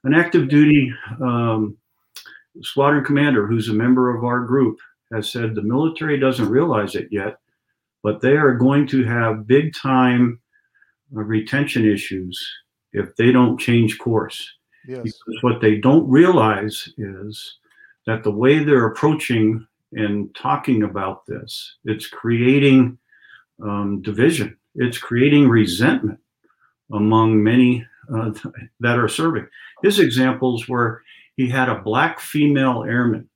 An 0.03 0.13
active 0.13 0.49
duty 0.49 0.93
um, 1.21 1.77
squadron 2.61 3.03
commander 3.03 3.47
who's 3.47 3.69
a 3.69 3.73
member 3.73 4.15
of 4.15 4.23
our 4.23 4.41
group 4.45 4.79
has 5.11 5.31
said 5.31 5.55
the 5.55 5.61
military 5.61 6.19
doesn't 6.19 6.49
realize 6.49 6.95
it 6.95 7.07
yet, 7.11 7.37
but 8.03 8.21
they 8.21 8.37
are 8.37 8.53
going 8.53 8.87
to 8.87 9.03
have 9.03 9.47
big 9.47 9.73
time 9.73 10.39
uh, 11.15 11.21
retention 11.21 11.85
issues 11.85 12.39
if 12.93 13.15
they 13.15 13.31
don't 13.31 13.59
change 13.59 13.97
course. 13.97 14.57
Yes. 14.87 15.01
Because 15.03 15.43
what 15.43 15.61
they 15.61 15.77
don't 15.77 16.09
realize 16.09 16.89
is 16.97 17.57
that 18.05 18.23
the 18.23 18.31
way 18.31 18.63
they're 18.63 18.87
approaching 18.87 19.65
and 19.93 20.33
talking 20.35 20.83
about 20.83 21.25
this, 21.25 21.77
it's 21.85 22.07
creating 22.07 22.97
um, 23.63 24.01
division. 24.01 24.57
It's 24.75 24.97
creating 24.97 25.47
resentment 25.47 26.19
among 26.91 27.41
many 27.41 27.85
uh, 28.13 28.31
that 28.79 28.99
are 28.99 29.07
serving. 29.07 29.47
His 29.81 29.99
examples 29.99 30.67
were 30.67 31.01
he 31.37 31.49
had 31.49 31.69
a 31.69 31.81
black 31.81 32.19
female 32.19 32.83
airman 32.83 33.29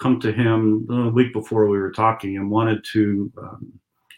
come 0.00 0.20
to 0.20 0.32
him 0.32 0.84
the 0.88 1.08
week 1.10 1.32
before 1.32 1.68
we 1.68 1.78
were 1.78 1.92
talking 1.92 2.36
and 2.36 2.50
wanted 2.50 2.84
to 2.92 3.32
um, 3.40 3.72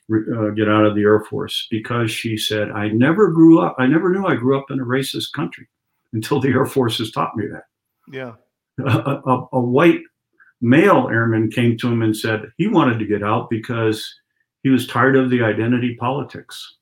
re- 0.08 0.24
uh, 0.36 0.50
get 0.50 0.68
out 0.68 0.86
of 0.86 0.94
the 0.94 1.02
Air 1.02 1.20
Force 1.20 1.66
because 1.70 2.10
she 2.10 2.36
said, 2.36 2.70
I 2.70 2.88
never 2.88 3.30
grew 3.30 3.60
up, 3.60 3.76
I 3.78 3.86
never 3.86 4.10
knew 4.10 4.26
I 4.26 4.34
grew 4.34 4.58
up 4.58 4.70
in 4.70 4.80
a 4.80 4.84
racist 4.84 5.32
country 5.32 5.68
until 6.14 6.40
the 6.40 6.48
Air 6.48 6.64
Force 6.66 6.98
has 6.98 7.10
taught 7.10 7.36
me 7.36 7.46
that. 7.48 7.64
Yeah. 8.10 8.32
A, 8.80 9.20
a, 9.26 9.48
a 9.52 9.60
white 9.60 10.00
male 10.60 11.08
airman 11.10 11.50
came 11.50 11.76
to 11.78 11.88
him 11.88 12.02
and 12.02 12.16
said 12.16 12.46
he 12.56 12.66
wanted 12.68 12.98
to 12.98 13.06
get 13.06 13.22
out 13.22 13.50
because 13.50 14.12
he 14.62 14.70
was 14.70 14.86
tired 14.86 15.16
of 15.16 15.28
the 15.28 15.42
identity 15.42 15.94
politics. 15.96 16.76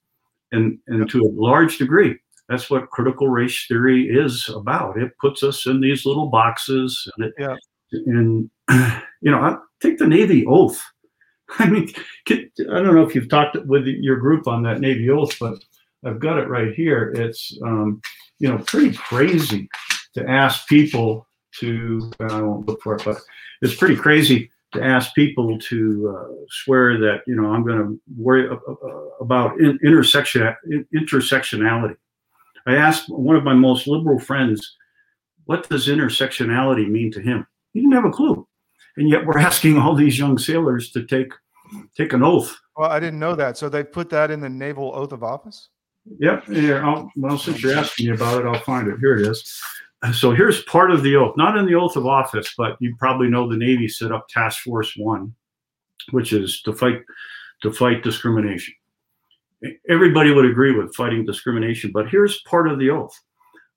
And, 0.52 0.78
and 0.86 1.08
to 1.10 1.20
a 1.20 1.32
large 1.34 1.78
degree, 1.78 2.16
that's 2.48 2.70
what 2.70 2.90
critical 2.90 3.28
race 3.28 3.66
theory 3.66 4.04
is 4.08 4.48
about. 4.54 4.98
It 4.98 5.12
puts 5.20 5.42
us 5.42 5.66
in 5.66 5.80
these 5.80 6.04
little 6.06 6.28
boxes 6.28 7.08
and 7.16 7.26
it, 7.26 7.34
Yeah. 7.38 7.56
and 7.92 8.50
you 9.20 9.30
know, 9.30 9.40
I 9.40 9.56
take 9.80 9.98
the 9.98 10.06
Navy 10.06 10.44
oath. 10.46 10.80
I 11.58 11.68
mean, 11.68 11.92
I 12.30 12.42
don't 12.58 12.94
know 12.94 13.06
if 13.06 13.14
you've 13.14 13.28
talked 13.28 13.56
with 13.66 13.86
your 13.86 14.16
group 14.16 14.46
on 14.46 14.62
that 14.62 14.80
Navy 14.80 15.10
oath, 15.10 15.36
but 15.38 15.62
I've 16.04 16.20
got 16.20 16.38
it 16.38 16.48
right 16.48 16.74
here. 16.74 17.12
It's 17.16 17.58
um, 17.64 18.00
you 18.42 18.48
know 18.48 18.58
pretty 18.66 18.94
crazy 18.94 19.70
to 20.14 20.28
ask 20.28 20.68
people 20.68 21.26
to, 21.60 22.10
I 22.20 22.40
won't 22.42 22.66
look 22.66 22.82
for 22.82 22.96
it, 22.96 23.04
but 23.04 23.18
it's 23.62 23.74
pretty 23.74 23.96
crazy 23.96 24.50
to 24.72 24.82
ask 24.82 25.14
people 25.14 25.58
to 25.58 26.16
uh, 26.16 26.34
swear 26.48 26.98
that, 26.98 27.22
you 27.26 27.34
know, 27.34 27.52
I'm 27.52 27.64
going 27.64 27.78
to 27.78 28.00
worry 28.16 28.48
about 29.20 29.58
in, 29.60 29.78
intersection, 29.84 30.54
intersectionality. 30.94 31.96
I 32.66 32.76
asked 32.76 33.08
one 33.08 33.36
of 33.36 33.44
my 33.44 33.54
most 33.54 33.86
liberal 33.86 34.18
friends, 34.18 34.76
what 35.44 35.68
does 35.68 35.88
intersectionality 35.88 36.88
mean 36.88 37.12
to 37.12 37.20
him? 37.20 37.46
He 37.72 37.80
didn't 37.80 37.94
have 37.94 38.04
a 38.04 38.10
clue. 38.10 38.46
And 38.96 39.08
yet 39.08 39.24
we're 39.24 39.38
asking 39.50 39.78
all 39.78 39.94
these 39.94 40.18
young 40.18 40.38
sailors 40.38 40.90
to 40.92 41.04
take 41.04 41.32
take 41.96 42.12
an 42.12 42.22
oath. 42.22 42.54
Well, 42.76 42.90
I 42.90 43.00
didn't 43.00 43.18
know 43.18 43.34
that. 43.34 43.56
So 43.56 43.70
they 43.70 43.82
put 43.82 44.10
that 44.10 44.30
in 44.30 44.40
the 44.40 44.48
naval 44.48 44.92
oath 44.94 45.12
of 45.12 45.22
office? 45.22 45.68
Yep. 46.18 46.48
Yeah. 46.48 46.86
I'll, 46.86 47.10
well, 47.16 47.38
since 47.38 47.62
you're 47.62 47.76
asking 47.76 48.06
me 48.06 48.14
about 48.14 48.40
it, 48.40 48.46
I'll 48.46 48.62
find 48.62 48.88
it. 48.88 48.98
Here 48.98 49.16
it 49.16 49.26
is. 49.26 49.60
So 50.14 50.32
here's 50.32 50.64
part 50.64 50.90
of 50.90 51.04
the 51.04 51.14
oath, 51.14 51.36
not 51.36 51.56
in 51.56 51.64
the 51.64 51.76
oath 51.76 51.94
of 51.94 52.06
office, 52.06 52.54
but 52.58 52.76
you 52.80 52.96
probably 52.98 53.28
know 53.28 53.48
the 53.48 53.56
Navy 53.56 53.86
set 53.86 54.10
up 54.10 54.26
Task 54.28 54.62
Force 54.62 54.94
One, 54.96 55.32
which 56.10 56.32
is 56.32 56.60
to 56.62 56.72
fight 56.72 57.02
to 57.62 57.72
fight 57.72 58.02
discrimination. 58.02 58.74
Everybody 59.88 60.32
would 60.32 60.44
agree 60.44 60.76
with 60.76 60.94
fighting 60.96 61.24
discrimination, 61.24 61.92
but 61.94 62.08
here's 62.08 62.42
part 62.42 62.66
of 62.66 62.80
the 62.80 62.90
oath. 62.90 63.16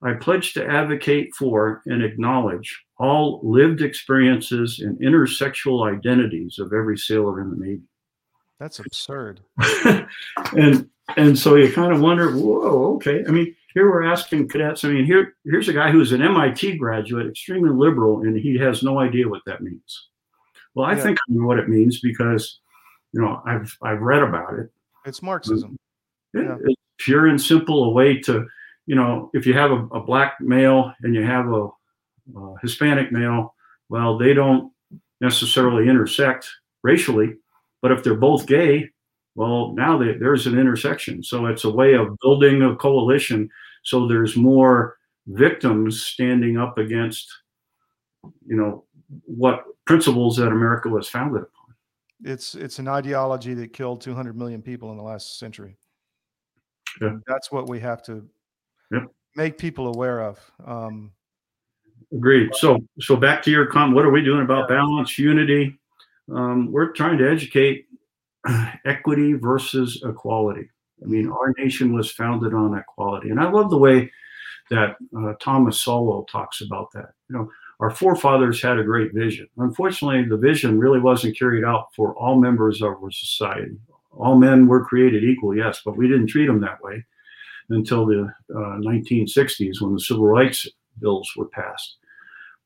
I 0.02 0.14
pledge 0.14 0.54
to 0.54 0.66
advocate 0.66 1.34
for 1.36 1.84
and 1.86 2.04
acknowledge 2.04 2.84
all 2.98 3.40
lived 3.44 3.84
experiences 3.84 4.80
and 4.80 4.98
intersexual 5.00 5.88
identities 5.96 6.58
of 6.58 6.74
every 6.74 6.98
sailor 6.98 7.40
in 7.42 7.52
the 7.52 7.58
Navy. 7.58 7.84
That's 8.60 8.80
absurd. 8.80 9.42
and 10.58 10.90
and 11.18 11.38
so 11.38 11.56
you 11.56 11.72
kind 11.72 11.94
of 11.94 12.02
wonder, 12.02 12.32
whoa, 12.32 12.96
okay. 12.96 13.24
I 13.28 13.32
mean, 13.32 13.56
here 13.74 13.90
we're 13.90 14.06
asking 14.06 14.48
cadets. 14.48 14.84
I 14.84 14.90
mean, 14.90 15.06
here 15.06 15.36
here's 15.44 15.68
a 15.68 15.74
guy 15.74 15.92
who's 15.92 16.14
an 16.14 16.22
MIT 16.22 16.78
graduate, 16.78 17.28
extremely 17.28 17.70
liberal, 17.70 18.22
and 18.22 18.38
he 18.38 18.58
has 18.58 18.82
no 18.82 19.00
idea 19.00 19.28
what 19.28 19.42
that 19.46 19.62
means. 19.62 20.08
Well, 20.74 20.86
I 20.86 20.96
yeah. 20.96 21.04
think 21.04 21.18
I 21.30 21.34
know 21.34 21.46
what 21.46 21.60
it 21.60 21.70
means 21.70 22.00
because, 22.00 22.60
you 23.12 23.22
know, 23.22 23.42
I've 23.46 23.78
I've 23.82 24.02
read 24.02 24.24
about 24.24 24.58
it. 24.60 24.70
It's 25.06 25.22
Marxism. 25.22 25.78
It, 26.34 26.44
yeah. 26.44 26.58
It's 26.64 26.82
pure 26.98 27.28
and 27.28 27.42
simple 27.42 27.86
a 27.86 27.90
way 27.92 28.20
to, 28.22 28.46
you 28.86 28.96
know, 28.96 29.30
if 29.34 29.46
you 29.46 29.54
have 29.54 29.72
a, 29.72 29.86
a 29.88 30.00
black 30.00 30.40
male 30.40 30.94
and 31.04 31.14
you 31.14 31.24
have 31.24 31.48
a, 31.52 31.68
a 32.38 32.56
Hispanic 32.62 33.12
male, 33.12 33.54
well, 33.90 34.18
they 34.18 34.34
don't 34.34 34.72
necessarily 35.22 35.88
intersect 35.88 36.50
racially, 36.84 37.36
but 37.86 37.92
if 37.92 38.04
they're 38.04 38.16
both 38.16 38.48
gay, 38.48 38.90
well, 39.36 39.74
now 39.74 39.96
they, 39.96 40.14
there's 40.14 40.48
an 40.48 40.58
intersection. 40.58 41.22
So 41.22 41.46
it's 41.46 41.66
a 41.66 41.70
way 41.70 41.94
of 41.94 42.18
building 42.18 42.64
a 42.64 42.76
coalition. 42.76 43.48
So 43.84 44.08
there's 44.08 44.36
more 44.36 44.98
victims 45.28 46.02
standing 46.02 46.58
up 46.58 46.80
against, 46.80 47.32
you 48.24 48.56
know, 48.56 48.86
what 49.26 49.66
principles 49.86 50.36
that 50.38 50.48
America 50.48 50.90
was 50.90 51.08
founded 51.08 51.44
upon. 51.44 51.76
It's 52.24 52.56
it's 52.56 52.80
an 52.80 52.88
ideology 52.88 53.54
that 53.54 53.72
killed 53.72 54.02
200 54.02 54.36
million 54.36 54.64
people 54.64 54.90
in 54.90 54.98
the 54.98 55.04
last 55.04 55.38
century. 55.38 55.78
Yeah. 57.00 57.18
That's 57.28 57.52
what 57.52 57.70
we 57.70 57.80
have 57.82 58.02
to 58.06 58.28
make 59.36 59.60
people 59.60 59.94
aware 59.94 60.22
of. 60.24 60.40
Um, 60.66 61.12
Agreed. 62.12 62.50
So 62.56 62.80
so 63.00 63.16
back 63.16 63.44
to 63.44 63.52
your 63.52 63.68
comment. 63.68 63.94
What 63.94 64.06
are 64.06 64.12
we 64.12 64.24
doing 64.24 64.42
about 64.42 64.68
balance, 64.68 65.20
unity? 65.20 65.78
Um, 66.34 66.72
we're 66.72 66.92
trying 66.92 67.18
to 67.20 67.30
educate 67.30 67.88
equity 68.86 69.34
versus 69.34 70.02
equality. 70.06 70.70
I 71.04 71.08
mean, 71.08 71.30
our 71.30 71.54
nation 71.58 71.94
was 71.94 72.12
founded 72.12 72.54
on 72.54 72.78
equality, 72.78 73.30
and 73.30 73.40
I 73.40 73.50
love 73.50 73.70
the 73.70 73.78
way 73.78 74.12
that 74.72 74.96
uh, 75.18 75.34
Thomas 75.42 75.82
Sowell 75.82 76.26
talks 76.26 76.62
about 76.62 76.92
that. 76.94 77.12
You 77.30 77.38
know, 77.38 77.52
our 77.80 77.92
forefathers 77.92 78.62
had 78.62 78.80
a 78.80 78.84
great 78.84 79.14
vision. 79.14 79.48
Unfortunately, 79.58 80.24
the 80.24 80.38
vision 80.38 80.80
really 80.80 81.00
wasn't 81.00 81.38
carried 81.38 81.64
out 81.64 81.94
for 81.94 82.16
all 82.16 82.40
members 82.40 82.82
of 82.82 82.90
our 83.04 83.12
society. 83.12 83.78
All 84.12 84.38
men 84.38 84.68
were 84.68 84.86
created 84.86 85.24
equal, 85.24 85.56
yes, 85.56 85.82
but 85.84 85.98
we 85.98 86.08
didn't 86.08 86.28
treat 86.28 86.48
them 86.48 86.62
that 86.62 86.82
way 86.82 87.06
until 87.70 88.06
the 88.06 88.34
uh, 88.52 88.78
1960s 88.80 89.82
when 89.82 89.94
the 89.94 90.00
civil 90.00 90.26
rights 90.26 90.68
bills 91.00 91.30
were 91.36 91.48
passed. 91.48 91.98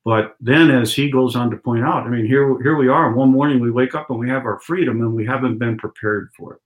But 0.06 0.36
then, 0.40 0.72
as 0.72 0.94
he 0.94 1.12
goes 1.12 1.36
on 1.36 1.52
to 1.52 1.58
point 1.58 1.84
out, 1.84 2.04
I 2.04 2.10
mean, 2.10 2.26
here 2.26 2.62
here 2.62 2.78
we 2.78 2.88
are. 2.88 3.14
One 3.14 3.32
morning 3.32 3.60
we 3.60 3.72
wake 3.72 3.96
up 3.96 4.10
and 4.10 4.20
we 4.20 4.30
have 4.30 4.46
our 4.46 4.60
freedom, 4.60 5.02
and 5.02 5.14
we 5.14 5.26
haven't 5.26 5.58
been 5.58 5.78
prepared 5.78 6.30
for 6.38 6.54
it. 6.54 6.62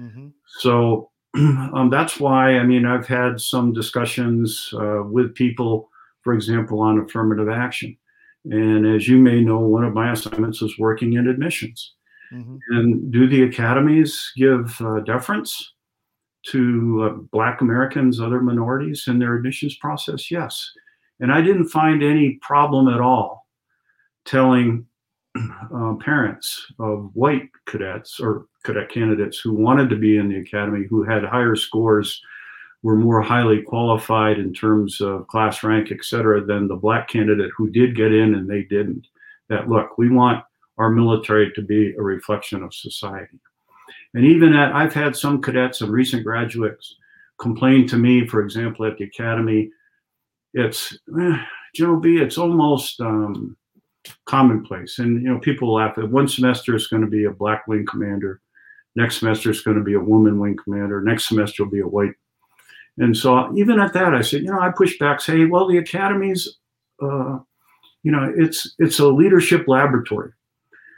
Mm-hmm. 0.00 0.28
So 0.60 1.10
um, 1.34 1.88
that's 1.90 2.18
why 2.18 2.58
I 2.58 2.64
mean 2.64 2.86
I've 2.86 3.06
had 3.06 3.40
some 3.40 3.72
discussions 3.72 4.72
uh, 4.74 5.02
with 5.04 5.34
people, 5.34 5.90
for 6.22 6.32
example, 6.32 6.80
on 6.80 7.00
affirmative 7.00 7.48
action. 7.48 7.96
And 8.46 8.86
as 8.86 9.08
you 9.08 9.18
may 9.18 9.40
know, 9.40 9.58
one 9.58 9.84
of 9.84 9.94
my 9.94 10.12
assignments 10.12 10.60
is 10.60 10.78
working 10.78 11.14
in 11.14 11.28
admissions. 11.28 11.94
Mm-hmm. 12.32 12.56
And 12.70 13.12
do 13.12 13.26
the 13.26 13.44
academies 13.44 14.32
give 14.36 14.78
uh, 14.80 15.00
deference 15.00 15.74
to 16.48 17.02
uh, 17.02 17.10
Black 17.32 17.62
Americans, 17.62 18.20
other 18.20 18.40
minorities 18.40 19.04
in 19.06 19.18
their 19.18 19.34
admissions 19.36 19.76
process? 19.76 20.30
Yes. 20.30 20.70
And 21.20 21.32
I 21.32 21.40
didn't 21.40 21.68
find 21.68 22.02
any 22.02 22.38
problem 22.42 22.88
at 22.88 23.00
all 23.00 23.46
telling 24.24 24.86
uh, 25.36 25.94
parents 26.00 26.66
of 26.78 27.10
white 27.14 27.48
cadets 27.66 28.20
or 28.20 28.46
cadet 28.64 28.90
candidates 28.90 29.38
who 29.38 29.52
wanted 29.52 29.90
to 29.90 29.96
be 29.96 30.16
in 30.16 30.28
the 30.28 30.38
academy, 30.38 30.86
who 30.88 31.02
had 31.02 31.24
higher 31.24 31.56
scores, 31.56 32.20
were 32.82 32.96
more 32.96 33.22
highly 33.22 33.62
qualified 33.62 34.38
in 34.38 34.52
terms 34.52 35.00
of 35.00 35.26
class 35.28 35.62
rank, 35.62 35.90
et 35.90 36.04
cetera, 36.04 36.44
than 36.44 36.68
the 36.68 36.76
black 36.76 37.08
candidate 37.08 37.50
who 37.56 37.70
did 37.70 37.96
get 37.96 38.12
in 38.12 38.34
and 38.34 38.48
they 38.48 38.62
didn't. 38.62 39.06
That 39.48 39.68
look, 39.68 39.98
we 39.98 40.10
want 40.10 40.44
our 40.78 40.90
military 40.90 41.52
to 41.52 41.62
be 41.62 41.94
a 41.94 42.02
reflection 42.02 42.62
of 42.62 42.74
society. 42.74 43.38
And 44.14 44.24
even 44.24 44.54
at, 44.54 44.72
I've 44.72 44.94
had 44.94 45.16
some 45.16 45.40
cadets 45.40 45.80
and 45.80 45.90
recent 45.90 46.24
graduates 46.24 46.96
complain 47.38 47.86
to 47.88 47.96
me, 47.96 48.26
for 48.26 48.42
example, 48.42 48.86
at 48.86 48.96
the 48.96 49.04
academy, 49.04 49.70
it's 50.54 50.96
eh, 51.20 51.38
General 51.74 52.00
B, 52.00 52.16
it's 52.16 52.38
almost 52.38 53.00
um, 53.00 53.56
commonplace. 54.24 54.98
And 54.98 55.22
you 55.22 55.28
know, 55.28 55.38
people 55.38 55.74
laugh 55.74 55.98
at 55.98 56.10
one 56.10 56.28
semester 56.28 56.74
is 56.74 56.86
going 56.86 57.02
to 57.02 57.08
be 57.08 57.24
a 57.24 57.30
black 57.30 57.66
wing 57.66 57.84
commander, 57.86 58.40
next 58.96 59.18
semester 59.18 59.50
is 59.50 59.60
going 59.60 59.76
to 59.76 59.82
be 59.82 59.94
a 59.94 60.00
woman 60.00 60.38
wing 60.38 60.56
commander, 60.62 61.02
next 61.02 61.28
semester 61.28 61.64
will 61.64 61.70
be 61.70 61.80
a 61.80 61.88
white. 61.88 62.14
And 62.98 63.16
so 63.16 63.54
even 63.56 63.80
at 63.80 63.92
that, 63.94 64.14
I 64.14 64.22
said, 64.22 64.42
you 64.42 64.52
know, 64.52 64.60
I 64.60 64.70
push 64.70 64.98
back, 64.98 65.20
say, 65.20 65.46
well, 65.46 65.66
the 65.66 65.78
academy's, 65.78 66.48
uh, 67.02 67.38
you 68.04 68.12
know, 68.12 68.32
it's 68.36 68.74
it's 68.78 69.00
a 69.00 69.08
leadership 69.08 69.66
laboratory. 69.66 70.30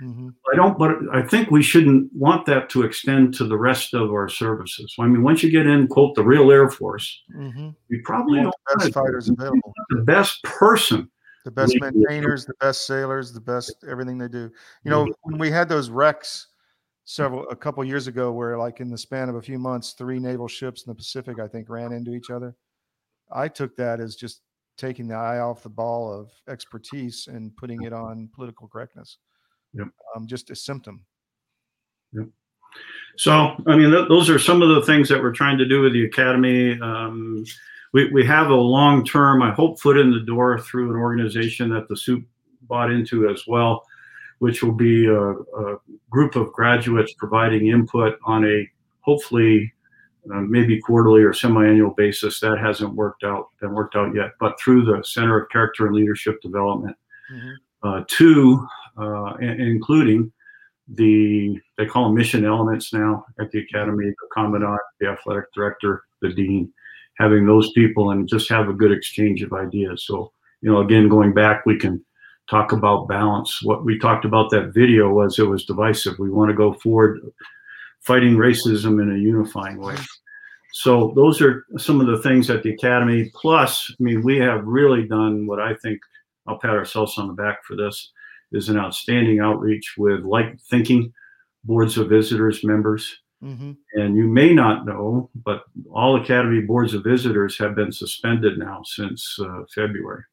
Mm-hmm. 0.03 0.29
I 0.53 0.57
don't, 0.57 0.79
but 0.79 0.97
I 1.13 1.23
think 1.23 1.51
we 1.51 1.63
shouldn't 1.63 2.13
want 2.13 2.45
that 2.47 2.69
to 2.71 2.83
extend 2.83 3.35
to 3.35 3.45
the 3.45 3.57
rest 3.57 3.95
of 3.95 4.11
our 4.11 4.29
services. 4.29 4.95
I 4.99 5.07
mean, 5.07 5.23
once 5.23 5.43
you 5.43 5.51
get 5.51 5.67
in, 5.67 5.87
quote, 5.89 6.15
the 6.15 6.25
real 6.25 6.51
Air 6.51 6.71
Force, 6.71 7.23
mm-hmm. 7.35 7.71
we 7.89 8.01
probably 8.03 8.43
don't 8.43 8.55
the 8.69 8.77
best 8.79 8.95
fighters 8.95 9.29
available, 9.29 9.73
the 9.91 10.03
best 10.03 10.43
person, 10.43 11.11
the 11.45 11.51
best 11.51 11.75
maintainers, 11.81 12.45
the 12.45 12.55
best 12.61 12.87
sailors, 12.87 13.33
the 13.33 13.41
best 13.41 13.85
everything 13.89 14.19
they 14.19 14.29
do. 14.29 14.51
You 14.85 14.91
know, 14.91 15.07
when 15.23 15.39
we 15.39 15.51
had 15.51 15.69
those 15.69 15.89
wrecks 15.89 16.49
several 17.05 17.49
a 17.49 17.57
couple 17.57 17.83
years 17.85 18.07
ago, 18.07 18.33
where 18.33 18.59
like 18.59 18.81
in 18.81 18.91
the 18.91 18.99
span 18.99 19.29
of 19.31 19.37
a 19.37 19.43
few 19.43 19.59
months, 19.59 19.93
three 19.93 20.19
naval 20.19 20.49
ships 20.49 20.85
in 20.85 20.91
the 20.91 20.95
Pacific, 20.97 21.39
I 21.41 21.49
think, 21.49 21.71
ran 21.71 21.93
into 21.93 22.13
each 22.13 22.31
other. 22.31 22.55
I 23.33 23.49
took 23.49 23.77
that 23.77 24.01
as 24.01 24.15
just 24.15 24.43
taking 24.77 25.09
the 25.09 25.15
eye 25.15 25.39
off 25.39 25.63
the 25.63 25.71
ball 25.71 26.13
of 26.13 26.31
expertise 26.49 27.29
and 27.29 27.57
putting 27.57 27.83
it 27.83 27.95
on 27.95 28.29
political 28.35 28.69
correctness 28.69 29.19
yep. 29.77 29.89
um, 30.15 30.27
just 30.27 30.51
a 30.51 30.57
symptom. 30.57 31.05
Yep. 32.13 32.27
So, 33.17 33.33
I 33.67 33.77
mean, 33.77 33.91
th- 33.91 34.09
those 34.09 34.29
are 34.29 34.39
some 34.39 34.63
of 34.63 34.69
the 34.69 34.83
things 34.83 35.09
that 35.09 35.21
we're 35.21 35.33
trying 35.33 35.59
to 35.59 35.67
do 35.67 35.81
with 35.81 35.93
the 35.93 36.05
academy. 36.05 36.79
Um, 36.81 37.45
we, 37.93 38.11
we 38.11 38.27
have 38.27 38.51
a 38.51 38.55
long 38.55 39.05
term, 39.05 39.43
I 39.43 39.53
hope, 39.53 39.81
foot 39.81 39.97
in 39.97 40.11
the 40.11 40.21
door 40.21 40.59
through 40.59 40.91
an 40.91 40.97
organization 40.97 41.71
that 41.71 41.89
the 41.89 41.97
supe 41.97 42.25
bought 42.63 42.91
into 42.91 43.29
as 43.29 43.45
well, 43.47 43.85
which 44.39 44.63
will 44.63 44.73
be 44.73 45.07
a, 45.07 45.31
a 45.31 45.79
group 46.11 46.37
of 46.37 46.53
graduates 46.53 47.15
providing 47.15 47.69
input 47.69 48.19
on 48.25 48.45
a 48.45 48.69
hopefully 49.01 49.73
uh, 50.35 50.41
maybe 50.41 50.81
quarterly 50.81 51.23
or 51.23 51.33
semi-annual 51.33 51.95
basis. 51.95 52.41
That 52.41 52.59
hasn't 52.59 52.95
worked 52.95 53.25
out, 53.25 53.51
been 53.61 53.73
worked 53.73 53.97
out 53.97 54.15
yet, 54.15 54.33
but 54.41 54.61
through 54.61 54.85
the 54.85 55.03
Center 55.05 55.41
of 55.41 55.49
Character 55.49 55.87
and 55.87 55.95
Leadership 55.95 56.41
Development. 56.43 56.97
Mm-hmm. 57.33 57.89
Uh, 57.89 58.05
two, 58.09 58.67
uh, 58.97 59.35
including 59.41 60.33
the 60.89 61.59
they 61.79 61.87
call 61.87 62.05
them 62.05 62.15
mission 62.15 62.45
elements 62.45 62.93
now 62.93 63.25
at 63.41 63.51
the 63.51 63.61
academy, 63.61 64.07
the 64.07 64.29
commandant, 64.33 64.81
the 65.01 65.09
athletic 65.09 65.45
director, 65.55 66.05
the 66.23 66.33
dean, 66.33 66.73
having 67.19 67.47
those 67.47 67.73
people 67.73 68.13
and 68.13 68.29
just 68.29 68.49
have 68.49 68.69
a 68.69 68.75
good 68.75 68.93
exchange 68.93 69.43
of 69.43 69.53
ideas. 69.53 70.05
So 70.07 70.33
you 70.63 70.71
know, 70.71 70.81
again, 70.81 71.09
going 71.09 71.35
back, 71.35 71.67
we 71.67 71.79
can 71.79 72.05
talk 72.49 72.73
about 72.73 73.09
balance. 73.09 73.63
What 73.63 73.85
we 73.85 73.99
talked 73.99 74.25
about 74.25 74.51
that 74.51 74.73
video 74.73 75.11
was 75.11 75.39
it 75.39 75.45
was 75.45 75.65
divisive. 75.65 76.19
We 76.19 76.31
want 76.31 76.51
to 76.51 76.57
go 76.57 76.73
forward 76.75 77.21
fighting 78.01 78.37
racism 78.37 79.03
in 79.03 79.13
a 79.13 79.19
unifying 79.19 79.81
way. 79.81 79.97
So 80.73 81.13
those 81.17 81.41
are 81.41 81.65
some 81.79 82.01
of 82.01 82.07
the 82.07 82.23
things 82.23 82.51
at 82.51 82.63
the 82.63 82.73
academy. 82.73 83.31
Plus, 83.35 83.91
I 83.91 84.03
mean, 84.03 84.23
we 84.23 84.37
have 84.39 84.65
really 84.65 85.07
done 85.09 85.47
what 85.47 85.59
I 85.59 85.75
think 85.75 86.01
I'll 86.47 86.59
pat 86.59 86.71
ourselves 86.71 87.19
on 87.19 87.29
the 87.29 87.33
back 87.33 87.65
for 87.65 87.77
this, 87.77 88.13
is 88.57 88.69
an 88.69 88.79
outstanding 88.79 89.41
outreach 89.41 89.95
with 89.97 90.25
like 90.25 90.59
thinking 90.71 91.13
boards 91.65 91.99
of 91.99 92.09
visitors 92.09 92.65
members. 92.65 93.19
Mm-hmm. 93.43 93.73
And 93.95 94.17
you 94.17 94.25
may 94.25 94.55
not 94.55 94.87
know, 94.87 95.31
but 95.45 95.65
all 95.91 96.21
Academy 96.21 96.63
boards 96.63 96.95
of 96.95 97.05
visitors 97.05 97.59
have 97.59 97.75
been 97.75 97.93
suspended 97.93 98.59
now 98.59 98.83
since 98.85 99.39
uh, 99.39 99.63
February. 99.75 100.25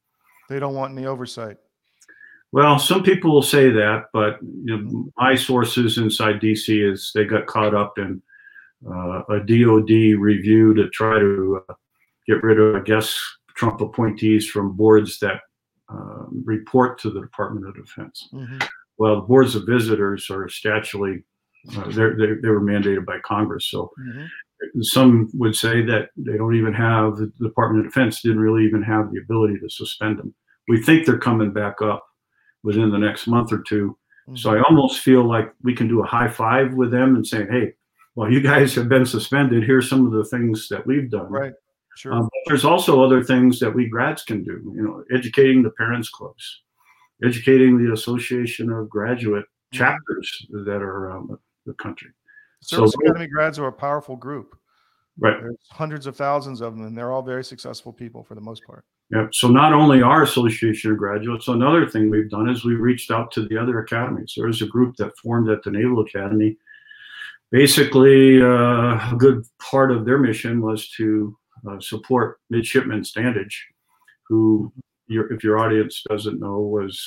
They 0.49 0.59
don't 0.59 0.75
want 0.75 0.97
any 0.97 1.05
oversight. 1.05 1.57
Well, 2.51 2.77
some 2.77 3.03
people 3.03 3.33
will 3.33 3.41
say 3.41 3.69
that, 3.71 4.05
but 4.13 4.37
you 4.41 4.77
know, 4.77 5.11
my 5.17 5.35
sources 5.35 5.97
inside 5.97 6.39
DC 6.39 6.91
is 6.91 7.11
they 7.13 7.25
got 7.25 7.47
caught 7.47 7.73
up 7.73 7.97
in 7.97 8.21
uh, 8.87 9.23
a 9.29 9.39
DoD 9.39 10.19
review 10.19 10.73
to 10.75 10.87
try 10.89 11.17
to 11.19 11.63
uh, 11.67 11.73
get 12.27 12.43
rid 12.43 12.59
of, 12.59 12.75
I 12.75 12.81
guess, 12.81 13.17
Trump 13.55 13.81
appointees 13.81 14.47
from 14.47 14.77
boards 14.77 15.19
that 15.19 15.41
uh, 15.93 16.25
report 16.43 16.99
to 16.99 17.09
the 17.09 17.21
Department 17.21 17.67
of 17.67 17.75
Defense. 17.75 18.29
Mm-hmm. 18.33 18.59
Well, 18.97 19.15
the 19.15 19.21
boards 19.21 19.55
of 19.55 19.65
visitors 19.67 20.29
are 20.29 20.45
statutorily 20.45 21.23
uh, 21.77 21.89
they're, 21.91 22.15
they 22.17 22.33
they 22.41 22.49
were 22.49 22.61
mandated 22.61 23.05
by 23.05 23.19
Congress, 23.19 23.67
so 23.67 23.91
Mm-hmm. 23.99 24.81
some 24.81 25.29
would 25.33 25.55
say 25.55 25.81
that 25.83 26.09
they 26.17 26.37
don't 26.37 26.55
even 26.55 26.73
have 26.73 27.17
the 27.17 27.31
Department 27.41 27.85
of 27.85 27.91
Defense 27.91 28.21
didn't 28.21 28.39
really 28.39 28.65
even 28.65 28.83
have 28.83 29.11
the 29.11 29.19
ability 29.19 29.59
to 29.59 29.69
suspend 29.69 30.19
them. 30.19 30.33
We 30.67 30.81
think 30.81 31.05
they're 31.05 31.17
coming 31.17 31.51
back 31.51 31.81
up 31.81 32.05
within 32.63 32.89
the 32.89 32.97
next 32.97 33.27
month 33.27 33.51
or 33.51 33.61
2 33.67 33.97
So 34.35 34.55
I 34.55 34.61
almost 34.61 35.01
feel 35.01 35.23
like 35.25 35.53
we 35.63 35.75
can 35.75 35.87
do 35.87 36.01
a 36.01 36.07
high 36.07 36.29
five 36.29 36.73
with 36.73 36.91
them 36.91 37.15
and 37.15 37.27
say, 37.27 37.45
hey, 37.49 37.73
well, 38.15 38.31
you 38.31 38.39
guys 38.41 38.73
have 38.75 38.87
been 38.87 39.05
suspended. 39.05 39.63
Here's 39.63 39.89
some 39.89 40.05
of 40.05 40.13
the 40.13 40.23
things 40.25 40.69
that 40.69 40.85
we've 40.85 41.09
done. 41.09 41.29
Right. 41.29 41.53
Sure. 41.95 42.13
Um, 42.13 42.21
but 42.23 42.31
there's 42.47 42.65
also 42.65 43.03
other 43.03 43.23
things 43.23 43.59
that 43.59 43.73
we 43.73 43.87
grads 43.87 44.23
can 44.23 44.43
do. 44.43 44.73
You 44.75 44.81
know, 44.83 45.03
educating 45.15 45.61
the 45.63 45.69
parents 45.71 46.09
clubs, 46.09 46.61
educating 47.23 47.83
the 47.83 47.93
Association 47.93 48.71
of 48.71 48.89
Graduate 48.89 49.45
Mm-hmm. 49.73 49.85
chapters 49.85 50.47
that 50.51 50.83
are 50.83 50.97
around 51.07 51.29
the, 51.29 51.37
the 51.65 51.73
country. 51.73 52.11
Service 52.61 52.91
so- 52.91 52.99
Academy 53.09 53.25
grads 53.27 53.57
are 53.57 53.67
a 53.67 53.73
powerful 53.73 54.15
group. 54.15 54.55
Right. 55.19 55.35
There's 55.41 55.57
hundreds 55.71 56.05
of 56.05 56.15
thousands 56.15 56.61
of 56.61 56.75
them, 56.75 56.85
and 56.85 56.95
they're 56.95 57.11
all 57.11 57.23
very 57.23 57.43
successful 57.43 57.91
people 57.91 58.23
for 58.23 58.35
the 58.35 58.41
most 58.41 58.63
part. 58.65 58.85
Yep. 59.11 59.29
So 59.33 59.47
not 59.47 59.73
only 59.73 60.01
our 60.03 60.21
Association 60.23 60.91
of 60.91 60.97
Graduates, 60.97 61.47
another 61.47 61.87
thing 61.87 62.09
we've 62.11 62.29
done 62.29 62.49
is 62.49 62.63
we 62.63 62.75
reached 62.75 63.09
out 63.09 63.31
to 63.31 63.47
the 63.47 63.57
other 63.57 63.79
academies. 63.79 64.33
There 64.37 64.45
was 64.47 64.61
a 64.61 64.67
group 64.67 64.95
that 64.97 65.17
formed 65.17 65.49
at 65.49 65.63
the 65.63 65.71
Naval 65.71 66.01
Academy. 66.01 66.55
Basically, 67.51 68.41
uh, 68.41 68.45
a 69.11 69.15
good 69.17 69.43
part 69.59 69.91
of 69.91 70.05
their 70.05 70.17
mission 70.17 70.61
was 70.61 70.89
to 70.97 71.35
support 71.79 72.39
midshipman 72.49 73.01
Standage, 73.01 73.55
who, 74.27 74.71
your, 75.07 75.31
if 75.31 75.43
your 75.43 75.59
audience 75.59 76.03
doesn't 76.09 76.39
know, 76.39 76.59
was 76.59 77.01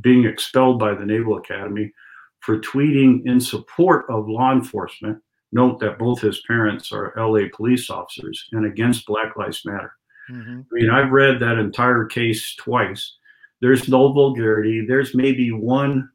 being 0.00 0.24
expelled 0.24 0.78
by 0.78 0.94
the 0.94 1.04
Naval 1.04 1.38
Academy 1.38 1.92
for 2.40 2.58
tweeting 2.60 3.26
in 3.26 3.40
support 3.40 4.06
of 4.08 4.28
law 4.28 4.52
enforcement. 4.52 5.18
Note 5.52 5.80
that 5.80 5.98
both 5.98 6.20
his 6.20 6.42
parents 6.46 6.92
are 6.92 7.14
LA 7.16 7.48
police 7.54 7.88
officers 7.88 8.46
and 8.52 8.66
against 8.66 9.06
Black 9.06 9.36
Lives 9.36 9.62
Matter. 9.64 9.92
Mm-hmm. 10.30 10.60
I 10.60 10.64
mean, 10.72 10.90
I've 10.90 11.12
read 11.12 11.40
that 11.40 11.58
entire 11.58 12.04
case 12.04 12.54
twice. 12.56 13.16
There's 13.60 13.88
no 13.88 14.12
vulgarity. 14.12 14.84
There's 14.86 15.14
maybe 15.14 15.52
one 15.52 16.10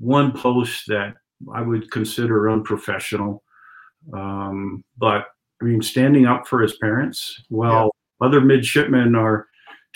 one 0.00 0.32
post 0.32 0.84
that 0.88 1.14
I 1.52 1.62
would 1.62 1.90
consider 1.90 2.50
unprofessional. 2.50 3.42
Um, 4.12 4.84
but 4.96 5.26
I 5.60 5.64
mean, 5.64 5.82
standing 5.82 6.26
up 6.26 6.46
for 6.46 6.60
his 6.62 6.76
parents, 6.76 7.42
while 7.48 7.90
other 8.20 8.40
midshipmen 8.40 9.14
are 9.16 9.46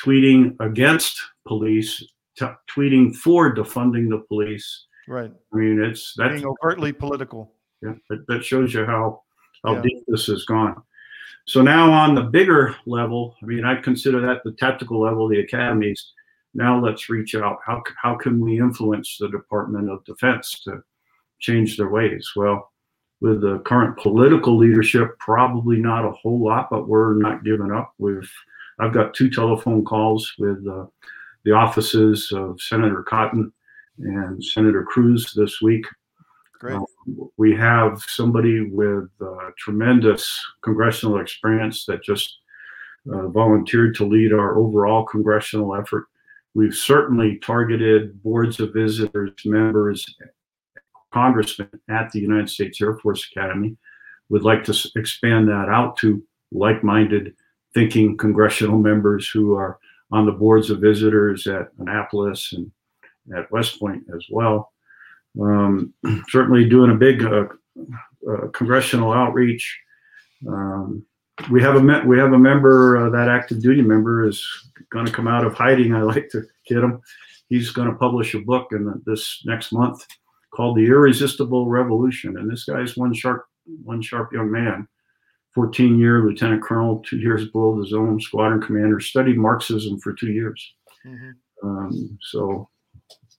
tweeting 0.05 0.57
against 0.61 1.21
police, 1.47 2.03
t- 2.39 2.47
tweeting 2.75 3.15
for 3.15 3.55
defunding 3.55 4.09
the 4.11 4.25
police. 4.29 4.87
Right. 5.09 5.33
I 5.53 5.57
mean, 5.57 5.83
it's 5.83 6.15
that's 6.17 6.35
Being 6.41 6.47
overtly 6.63 6.93
political. 6.93 7.53
yeah, 7.83 7.95
that, 8.11 8.27
that 8.29 8.45
shows 8.45 8.75
you 8.75 8.85
how 8.87 9.23
how 9.65 9.75
Yeah. 9.75 9.83
deep 9.83 10.05
this 10.09 10.27
has 10.27 10.45
gone. 10.45 10.83
So 11.47 11.63
now 11.63 11.91
on 11.93 12.15
the 12.15 12.23
bigger 12.23 12.75
level, 12.87 13.37
I 13.43 13.47
mean, 13.47 13.65
I 13.65 13.77
consider 13.81 14.21
that 14.21 14.43
the 14.45 14.53
tactical 14.53 15.01
level, 15.01 15.29
the 15.29 15.41
academies. 15.41 16.13
Now 16.55 16.79
let's 16.81 17.09
reach 17.09 17.35
out. 17.35 17.59
How 17.65 17.83
how 18.01 18.17
can 18.17 18.41
we 18.41 18.59
influence 18.59 19.17
the 19.19 19.29
Department 19.29 19.89
of 19.91 20.05
Defense 20.05 20.61
to 20.65 20.83
change 21.41 21.77
their 21.77 21.89
ways? 21.89 22.33
Well, 22.37 22.72
with 23.23 23.41
the 23.41 23.61
current 23.61 23.97
political 23.97 24.59
leadership, 24.59 25.17
probably 25.21 25.77
not 25.77 26.05
a 26.05 26.11
whole 26.11 26.45
lot, 26.45 26.69
but 26.71 26.89
we're 26.89 27.15
not 27.15 27.45
giving 27.45 27.71
up. 27.71 27.95
We've 27.99 28.31
I've 28.81 28.93
got 28.93 29.15
two 29.15 29.31
telephone 29.31 29.85
calls 29.85 30.33
with 30.39 30.67
uh, 30.69 30.87
the 31.45 31.53
offices 31.53 32.33
of 32.35 32.61
Senator 32.61 33.05
Cotton 33.05 33.53
and 33.99 34.45
Senator 34.45 34.83
Cruz 34.83 35.33
this 35.37 35.63
week. 35.63 35.87
Great. 36.59 36.75
Um, 36.75 36.85
we 37.37 37.55
have 37.55 38.03
somebody 38.09 38.69
with 38.69 39.09
uh, 39.21 39.51
tremendous 39.57 40.41
congressional 40.65 41.21
experience 41.21 41.85
that 41.87 42.03
just 42.03 42.39
uh, 43.13 43.29
volunteered 43.29 43.95
to 43.97 44.05
lead 44.05 44.33
our 44.33 44.59
overall 44.59 45.05
congressional 45.05 45.77
effort. 45.77 46.07
We've 46.55 46.75
certainly 46.75 47.39
targeted 47.39 48.21
boards 48.21 48.59
of 48.59 48.73
visitors, 48.73 49.33
members, 49.45 50.05
congressmen 51.13 51.69
at 51.89 52.11
the 52.11 52.21
United 52.21 52.49
States 52.49 52.81
Air 52.81 52.97
Force 52.99 53.29
Academy. 53.35 53.77
Would 54.29 54.45
like 54.45 54.65
to 54.65 54.91
expand 54.97 55.49
that 55.49 55.69
out 55.69 55.97
to 55.99 56.23
like-minded 56.53 57.35
thinking 57.75 58.17
congressional 58.17 58.79
members 58.79 59.29
who 59.29 59.55
are 59.55 59.79
on 60.11 60.27
the 60.27 60.33
boards 60.33 60.71
of 60.71 60.81
visitors 60.81 61.47
at 61.47 61.69
Annapolis 61.79 62.53
and 62.53 62.71
at 63.37 63.51
West 63.51 63.79
Point 63.79 64.05
as 64.15 64.27
well. 64.31 64.73
Um, 65.41 65.95
certainly 66.29 66.69
doing 66.69 66.91
a 66.91 66.95
big 66.95 67.25
uh, 67.25 67.47
uh, 68.31 68.49
congressional 68.53 69.13
outreach. 69.13 69.81
Um, 70.47 71.05
we 71.51 71.63
have 71.63 71.77
a 71.77 71.83
me- 71.83 72.05
we 72.07 72.19
have 72.19 72.33
a 72.33 72.39
member 72.39 72.99
uh, 72.99 73.11
that 73.11 73.29
active 73.29 73.63
duty 73.63 73.83
member 73.83 74.27
is 74.27 74.47
going 74.91 75.07
to 75.07 75.13
come 75.13 75.29
out 75.29 75.47
of 75.47 75.55
hiding. 75.55 75.95
I 75.95 76.03
like 76.03 76.29
to 76.31 76.43
kid 76.67 76.79
him. 76.79 77.01
He's 77.49 77.71
going 77.71 77.89
to 77.89 77.97
publish 77.97 78.35
a 78.35 78.41
book 78.41 78.69
in 78.73 78.85
the, 78.85 79.03
this 79.07 79.43
next 79.45 79.73
month 79.73 80.07
called 80.55 80.77
"The 80.77 80.87
Irresistible 80.87 81.69
Revolution," 81.69 82.37
and 82.37 82.51
this 82.51 82.65
guy's 82.65 82.97
one 82.97 83.15
sharp 83.15 83.45
one 83.85 84.03
sharp 84.03 84.33
young 84.33 84.51
man. 84.51 84.89
14 85.55 85.99
year 85.99 86.25
lieutenant 86.25 86.63
colonel, 86.63 87.01
two 87.01 87.19
years 87.19 87.51
below 87.51 87.79
the 87.79 87.87
zone 87.87 88.19
squadron 88.19 88.61
commander, 88.61 89.01
studied 89.01 89.37
Marxism 89.37 89.99
for 90.01 90.15
two 90.15 90.33
years. 90.33 90.75
Mhm. 91.07 91.35
Um, 91.63 92.19
so 92.23 92.71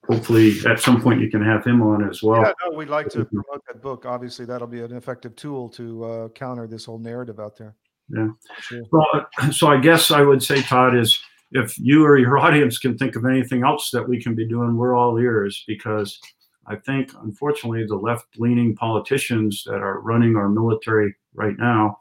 hopefully 0.06 0.54
at 0.66 0.78
some 0.80 1.00
point 1.00 1.20
you 1.20 1.30
can 1.30 1.42
have 1.42 1.64
him 1.64 1.82
on 1.82 2.08
as 2.08 2.22
well. 2.22 2.42
yeah, 2.42 2.52
no, 2.64 2.76
we'd 2.76 2.88
like 2.88 3.08
to 3.10 3.24
promote 3.24 3.62
that 3.66 3.82
book. 3.82 4.06
Obviously, 4.06 4.44
that'll 4.44 4.68
be 4.68 4.80
an 4.80 4.94
effective 4.94 5.34
tool 5.34 5.68
to 5.70 6.04
uh, 6.04 6.28
counter 6.30 6.66
this 6.66 6.84
whole 6.84 6.98
narrative 6.98 7.40
out 7.40 7.56
there. 7.56 7.74
Yeah. 8.08 8.28
Sure. 8.60 8.82
Well, 8.92 9.26
so 9.50 9.68
I 9.68 9.78
guess 9.78 10.10
I 10.10 10.20
would 10.22 10.42
say, 10.42 10.62
Todd, 10.62 10.96
is 10.96 11.18
if 11.52 11.78
you 11.78 12.04
or 12.04 12.18
your 12.18 12.38
audience 12.46 12.78
can 12.78 12.96
think 12.96 13.16
of 13.16 13.24
anything 13.24 13.64
else 13.64 13.90
that 13.90 14.06
we 14.06 14.22
can 14.22 14.34
be 14.34 14.46
doing, 14.46 14.76
we're 14.76 14.94
all 14.94 15.18
ears 15.18 15.64
because 15.66 16.20
I 16.66 16.76
think, 16.76 17.12
unfortunately, 17.22 17.86
the 17.86 17.96
left 17.96 18.26
leaning 18.38 18.74
politicians 18.74 19.64
that 19.66 19.80
are 19.82 20.00
running 20.00 20.36
our 20.36 20.48
military 20.48 21.14
right 21.34 21.58
now 21.58 22.00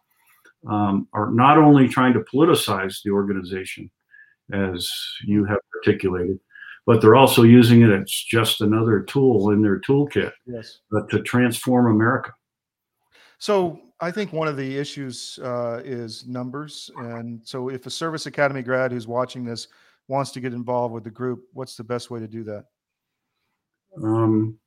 um, 0.67 1.07
are 1.13 1.31
not 1.31 1.57
only 1.57 1.87
trying 1.87 2.13
to 2.13 2.21
politicize 2.21 3.01
the 3.03 3.11
organization, 3.11 3.89
as 4.51 4.89
you 5.25 5.45
have 5.45 5.59
articulated, 5.75 6.39
but 6.85 7.01
they're 7.01 7.15
also 7.15 7.43
using 7.43 7.81
it 7.81 7.89
as 7.89 8.11
just 8.11 8.61
another 8.61 9.01
tool 9.01 9.51
in 9.51 9.61
their 9.61 9.79
toolkit 9.79 10.31
Yes. 10.45 10.79
uh, 10.95 11.01
to 11.07 11.21
transform 11.21 11.87
America. 11.87 12.33
So 13.37 13.79
I 13.99 14.11
think 14.11 14.33
one 14.33 14.47
of 14.47 14.57
the 14.57 14.77
issues 14.77 15.39
uh, 15.43 15.81
is 15.83 16.25
numbers. 16.27 16.89
And 16.97 17.41
so 17.43 17.69
if 17.69 17.85
a 17.85 17.89
service 17.89 18.25
academy 18.25 18.61
grad 18.61 18.91
who's 18.91 19.07
watching 19.07 19.43
this 19.45 19.67
wants 20.07 20.31
to 20.31 20.39
get 20.39 20.53
involved 20.53 20.93
with 20.93 21.03
the 21.03 21.09
group, 21.09 21.43
what's 21.53 21.75
the 21.75 21.83
best 21.83 22.11
way 22.11 22.19
to 22.19 22.27
do 22.27 22.43
that? 22.45 22.65
Um, 24.01 24.57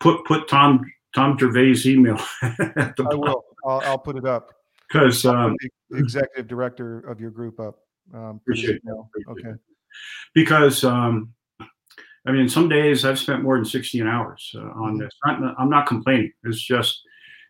put 0.00 0.24
put 0.24 0.48
Tom 0.48 0.80
Tom 1.14 1.38
Gervais' 1.38 1.82
email 1.86 2.18
at 2.42 2.96
the 2.96 3.06
I 3.10 3.14
will. 3.14 3.44
I'll, 3.66 3.80
I'll 3.84 3.98
put 3.98 4.16
it 4.16 4.24
up. 4.26 4.50
because 4.88 5.24
um, 5.24 5.56
executive 5.92 6.48
director 6.48 7.00
of 7.00 7.20
your 7.20 7.30
group 7.30 7.60
up. 7.60 7.76
Um, 8.12 8.40
Appreciate. 8.42 8.80
Appreciate 8.84 9.46
Okay. 9.48 9.58
because 10.34 10.84
um, 10.84 11.32
I 12.26 12.32
mean 12.32 12.48
some 12.48 12.68
days 12.68 13.04
I've 13.04 13.18
spent 13.18 13.42
more 13.42 13.56
than 13.56 13.64
16 13.64 14.06
hours 14.06 14.50
uh, 14.56 14.60
on 14.60 14.96
Mhm. 14.96 15.00
this. 15.00 15.12
Not, 15.24 15.54
I'm 15.58 15.70
not 15.70 15.86
complaining. 15.86 16.32
It's 16.44 16.60
just 16.60 17.02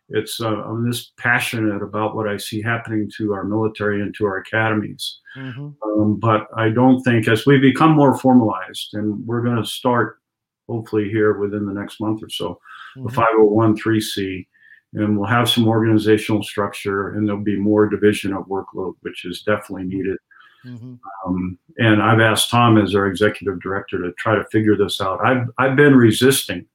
it's 0.09 0.39
uh, 0.41 0.47
I'm 0.63 0.85
this 0.87 1.11
passionate 1.17 1.81
about 1.81 2.15
what 2.15 2.27
I 2.27 2.37
see 2.37 2.61
happening 2.61 3.09
to 3.17 3.33
our 3.33 3.43
military 3.45 4.01
and 4.01 4.13
to 4.15 4.25
our 4.25 4.37
academies. 4.37 5.19
Mhm. 5.37 5.73
Um, 5.83 6.19
but 6.19 6.47
I 6.55 6.69
don't 6.69 7.01
think 7.03 7.27
as 7.27 7.45
we 7.45 7.57
become 7.57 7.91
more 7.93 8.15
formalized, 8.17 8.93
and 8.93 9.25
we're 9.25 9.41
going 9.41 9.55
to 9.57 9.65
start 9.65 10.19
hopefully 10.67 11.09
here 11.09 11.33
within 11.33 11.65
the 11.65 11.73
next 11.73 11.99
month 11.99 12.23
or 12.23 12.29
so, 12.29 12.59
Mhm. 12.97 13.09
a 13.09 13.11
501c, 13.11 14.47
and 14.93 15.17
we'll 15.17 15.27
have 15.27 15.49
some 15.49 15.67
organizational 15.67 16.43
structure, 16.43 17.09
and 17.09 17.27
there'll 17.27 17.41
be 17.41 17.57
more 17.57 17.87
division 17.89 18.33
of 18.33 18.45
workload, 18.47 18.93
which 19.01 19.25
is 19.25 19.41
definitely 19.41 19.85
needed. 19.85 20.17
Mm-hmm. 20.65 20.93
Um, 21.25 21.57
and 21.79 22.01
I've 22.01 22.21
asked 22.21 22.49
Tom 22.49 22.77
as 22.77 22.95
our 22.95 23.07
executive 23.07 23.59
director 23.61 23.97
to 24.01 24.13
try 24.13 24.35
to 24.35 24.45
figure 24.45 24.77
this 24.77 25.01
out. 25.01 25.19
I've 25.25 25.47
I've 25.57 25.75
been 25.75 25.95
resisting 25.95 26.65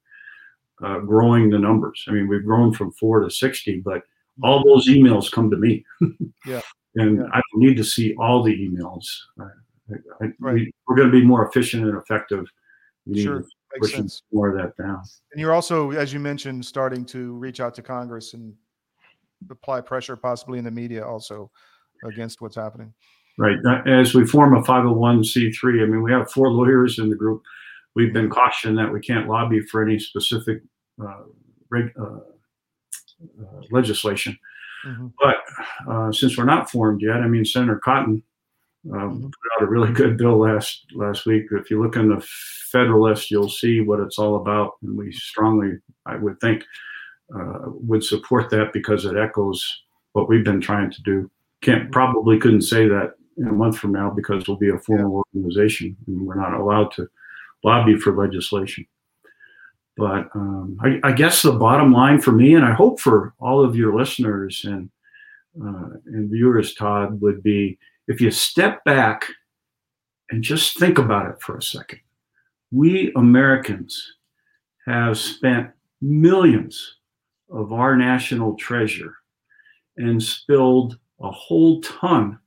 uh, 0.83 0.99
growing 1.01 1.49
the 1.49 1.59
numbers. 1.59 2.05
I 2.07 2.13
mean, 2.13 2.29
we've 2.29 2.45
grown 2.45 2.73
from 2.75 2.93
four 2.93 3.21
to 3.21 3.31
sixty, 3.31 3.81
but 3.81 4.03
all 4.43 4.63
those 4.63 4.89
emails 4.89 5.33
come 5.33 5.51
to 5.51 5.57
me. 5.57 5.85
Yeah. 6.47 6.61
and 6.97 7.17
Yeah. 7.19 7.25
I 7.33 7.41
don't 7.51 7.61
need 7.63 7.77
to 7.79 7.85
see 7.85 8.15
all 8.17 8.43
the 8.43 8.55
emails. 8.55 9.07
I, 9.41 9.45
I, 10.25 10.33
Right. 10.39 10.55
we, 10.55 10.73
we're 10.87 10.95
going 10.97 11.11
to 11.11 11.19
be 11.21 11.25
more 11.25 11.49
efficient 11.49 11.85
and 11.87 11.97
effective. 11.97 12.45
Sure, 13.17 13.43
makes 13.73 13.89
push 13.89 13.97
sense. 13.97 14.23
more 14.33 14.51
of 14.51 14.57
that 14.57 14.83
down. 14.83 15.03
And 15.33 15.41
you're 15.41 15.53
also, 15.53 15.91
as 15.93 16.13
you 16.13 16.21
mentioned, 16.21 16.65
starting 16.65 17.05
to 17.07 17.35
reach 17.35 17.61
out 17.61 17.75
to 17.75 17.83
Congress 17.83 18.35
and 18.35 18.55
apply 19.51 19.81
pressure, 19.81 20.17
possibly 20.17 20.59
in 20.59 20.65
the 20.65 20.71
media, 20.71 21.07
also 21.07 21.51
against 22.05 22.41
what's 22.41 22.57
happening. 22.57 22.93
Right. 23.39 23.59
As 23.87 24.15
we 24.15 24.27
form 24.27 24.55
a 24.57 24.63
501c3, 24.63 25.83
I 25.83 25.87
mean, 25.87 26.03
we 26.03 26.11
have 26.11 26.31
four 26.31 26.51
lawyers 26.51 26.99
in 26.99 27.09
the 27.09 27.17
group. 27.17 27.43
We've 27.95 28.13
been 28.13 28.29
cautioned 28.31 28.77
that 28.79 28.93
we 28.93 29.01
can't 29.01 29.29
lobby 29.29 29.61
for 29.61 29.83
any 29.83 29.99
specific 29.99 30.61
uh, 31.01 31.23
reg, 31.71 31.93
uh, 32.01 32.19
uh, 33.41 33.61
legislation. 33.71 34.37
Mhm. 34.87 35.13
But 35.21 35.37
uh, 35.91 36.13
since 36.13 36.37
we're 36.37 36.45
not 36.45 36.71
formed 36.71 37.03
yet, 37.03 37.17
I 37.17 37.29
mean, 37.29 37.45
Senator 37.45 37.81
Cotton 37.83 38.23
um, 38.93 39.23
put 39.23 39.63
out 39.63 39.67
a 39.67 39.71
really 39.71 39.93
good 39.93 40.17
bill 40.17 40.39
last 40.39 40.87
last 40.95 41.27
week. 41.27 41.47
If 41.51 41.71
you 41.71 41.83
look 41.83 41.97
in 41.97 42.09
the 42.09 42.25
Federalist, 42.71 43.31
you'll 43.31 43.49
see 43.49 43.81
what 43.81 44.01
it's 44.01 44.19
all 44.19 44.37
about, 44.37 44.73
and 44.83 44.97
we 44.97 45.13
strongly, 45.13 45.79
I 46.07 46.17
would 46.17 46.41
think, 46.41 46.65
uh, 47.35 47.65
would 47.67 48.05
support 48.05 48.51
that 48.51 48.73
because 48.73 49.05
it 49.05 49.17
echoes 49.17 49.83
what 50.13 50.29
we've 50.29 50.45
been 50.45 50.61
trying 50.61 50.91
to 50.91 51.03
do. 51.03 51.31
Can't 51.61 51.91
probably 51.91 52.39
couldn't 52.39 52.63
say 52.63 52.87
that 52.89 53.15
in 53.37 53.49
a 53.49 53.53
month 53.53 53.79
from 53.79 53.93
now 53.93 54.11
because 54.11 54.47
we'll 54.47 54.57
be 54.57 54.71
a 54.71 54.79
formal 54.79 55.23
organization 55.35 55.97
and 56.07 56.27
we're 56.27 56.35
not 56.35 56.55
allowed 56.55 56.91
to 56.93 57.09
lobby 57.65 57.97
for 57.97 58.17
legislation. 58.17 58.87
But 59.97 60.29
um, 60.35 60.79
I, 60.81 61.01
I 61.03 61.13
guess 61.13 61.43
the 61.43 61.53
bottom 61.53 61.93
line 61.93 62.21
for 62.21 62.31
me, 62.31 62.55
and 62.55 62.65
I 62.65 62.73
hope 62.73 63.01
for 63.01 63.35
all 63.41 63.65
of 63.65 63.75
your 63.75 63.97
listeners 63.97 64.65
and 64.65 64.91
uh, 65.61 65.91
and 66.07 66.31
viewers, 66.31 66.75
Todd, 66.75 67.21
would 67.21 67.43
be 67.43 67.79
if 68.09 68.21
you 68.21 68.31
step 68.31 68.83
back 68.85 69.25
and 70.31 70.43
just 70.43 70.79
think 70.79 70.99
about 70.99 71.31
it 71.31 71.41
for 71.41 71.57
a 71.57 71.63
second. 71.63 72.01
We 72.71 73.13
Americans 73.17 74.15
have 74.87 75.17
spent 75.19 75.71
millions 76.03 76.97
of 77.51 77.73
our 77.73 77.97
national 77.97 78.57
treasure 78.57 79.15
and 79.97 80.23
spilled 80.23 80.99
a 81.21 81.31
whole 81.31 81.81
ton 81.83 82.39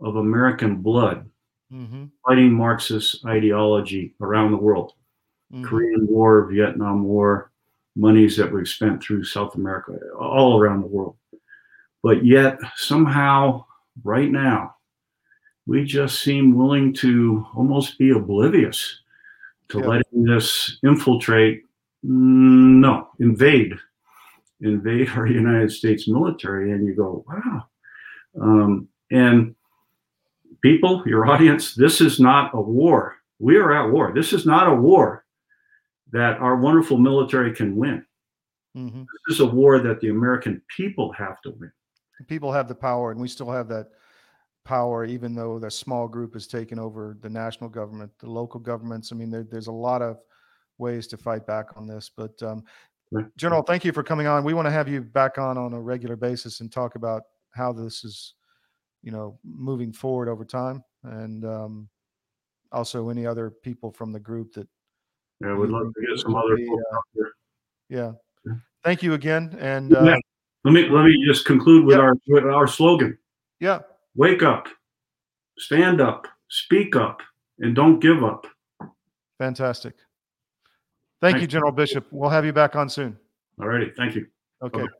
of 0.00 0.16
American 0.16 0.76
blood 0.76 1.28
Mm-hmm. 1.70 2.06
fighting 2.26 2.54
Marxist 2.54 3.26
ideology 3.26 4.14
around 4.22 4.52
the 4.52 4.56
world. 4.56 4.94
Mhm. 5.52 5.64
Korean 5.64 6.06
War, 6.06 6.46
Vietnam 6.50 7.04
War, 7.04 7.50
monies 7.94 8.38
that 8.38 8.50
we've 8.50 8.66
spent 8.66 9.02
through 9.02 9.24
South 9.24 9.54
America, 9.54 9.92
all 10.18 10.58
around 10.58 10.80
the 10.80 10.86
world. 10.86 11.18
But 12.02 12.24
yet, 12.24 12.58
somehow, 12.76 13.66
right 14.02 14.30
now, 14.30 14.76
we 15.68 15.84
just 15.84 16.22
seem 16.22 16.56
willing 16.56 16.94
to 16.94 17.46
almost 17.54 17.98
be 17.98 18.10
oblivious 18.10 19.02
to 19.68 19.80
Yeah. 19.80 19.86
letting 19.86 20.24
this 20.24 20.78
infiltrate, 20.82 21.62
mm, 22.02 22.80
no, 22.80 23.08
invade, 23.20 23.74
invade 24.62 25.08
our 25.16 25.26
United 25.26 25.70
States 25.70 26.08
military. 26.08 26.72
And 26.72 26.86
you 26.86 26.94
go, 26.94 27.22
wow. 27.28 27.68
Um, 28.40 28.88
and 29.10 29.54
people, 30.62 31.02
your 31.06 31.26
audience, 31.26 31.74
this 31.74 32.00
is 32.00 32.18
not 32.18 32.54
a 32.54 32.60
war. 32.60 33.16
We 33.38 33.58
are 33.58 33.70
at 33.72 33.92
war. 33.92 34.12
This 34.14 34.32
is 34.32 34.46
not 34.46 34.68
a 34.68 34.74
war 34.74 35.26
that 36.12 36.38
our 36.38 36.56
wonderful 36.56 36.96
military 36.96 37.54
can 37.54 37.76
win. 37.76 38.06
Mm-hmm. 38.74 39.02
This 39.02 39.34
is 39.34 39.40
a 39.40 39.46
war 39.46 39.80
that 39.80 40.00
the 40.00 40.08
American 40.08 40.62
people 40.74 41.12
have 41.12 41.42
to 41.42 41.50
win. 41.50 41.70
People 42.26 42.52
have 42.52 42.68
the 42.68 42.74
power, 42.74 43.10
and 43.10 43.20
we 43.20 43.28
still 43.28 43.50
have 43.50 43.68
that 43.68 43.90
power, 44.68 45.06
even 45.06 45.34
though 45.34 45.58
the 45.58 45.70
small 45.70 46.06
group 46.06 46.34
has 46.34 46.46
taken 46.46 46.78
over 46.78 47.16
the 47.22 47.30
national 47.30 47.70
government, 47.70 48.12
the 48.18 48.30
local 48.30 48.60
governments. 48.60 49.10
I 49.10 49.16
mean, 49.16 49.30
there, 49.30 49.42
there's 49.42 49.66
a 49.66 49.72
lot 49.72 50.02
of 50.02 50.18
ways 50.76 51.06
to 51.06 51.16
fight 51.16 51.46
back 51.46 51.68
on 51.74 51.86
this. 51.86 52.10
But 52.14 52.40
um, 52.42 52.62
General, 53.38 53.62
thank 53.62 53.86
you 53.86 53.92
for 53.92 54.02
coming 54.02 54.26
on. 54.26 54.44
We 54.44 54.52
want 54.52 54.66
to 54.66 54.70
have 54.70 54.86
you 54.86 55.00
back 55.00 55.38
on 55.38 55.56
on 55.56 55.72
a 55.72 55.80
regular 55.80 56.16
basis 56.16 56.60
and 56.60 56.70
talk 56.70 56.96
about 56.96 57.22
how 57.54 57.72
this 57.72 58.04
is, 58.04 58.34
you 59.02 59.10
know, 59.10 59.38
moving 59.42 59.90
forward 59.90 60.28
over 60.28 60.44
time, 60.44 60.84
and 61.02 61.46
um, 61.46 61.88
also 62.70 63.08
any 63.08 63.26
other 63.26 63.50
people 63.50 63.90
from 63.90 64.12
the 64.12 64.20
group 64.20 64.52
that. 64.52 64.68
Yeah, 65.40 65.54
we'd 65.54 65.70
love 65.70 65.94
to 65.94 66.06
get 66.06 66.18
some 66.18 66.34
other 66.36 66.56
be, 66.56 66.66
folks 66.66 66.82
uh, 66.92 66.96
out 66.96 67.04
there. 67.14 67.32
Yeah. 67.88 68.12
Yeah. 68.44 68.58
Thank 68.84 69.02
you 69.02 69.14
again, 69.14 69.56
and 69.58 69.96
uh, 69.96 70.02
Yeah. 70.02 70.16
Let 70.64 70.72
me 70.74 70.88
let 70.90 71.04
me 71.04 71.24
just 71.26 71.46
conclude 71.46 71.86
with 71.86 71.96
Yep. 71.96 72.02
our 72.02 72.14
with 72.26 72.44
our 72.44 72.66
slogan: 72.66 73.16
yeah, 73.60 73.78
Wake 74.18 74.42
up, 74.42 74.66
stand 75.58 76.00
up, 76.00 76.26
speak 76.48 76.96
up, 76.96 77.20
and 77.60 77.72
don't 77.76 78.00
give 78.00 78.24
up. 78.24 78.48
fantastic. 79.38 79.94
Thank 81.20 81.34
Thank 81.34 81.36
you, 81.36 81.40
you. 81.42 81.46
General 81.46 81.70
Bishop. 81.70 82.04
We'll 82.10 82.28
have 82.28 82.44
you 82.44 82.52
back 82.52 82.74
on 82.74 82.88
soon. 82.88 83.16
All 83.60 83.68
righty, 83.68 83.92
thank 83.96 84.16
you. 84.16 84.26
Okay. 84.60 84.80
Okay. 84.80 84.92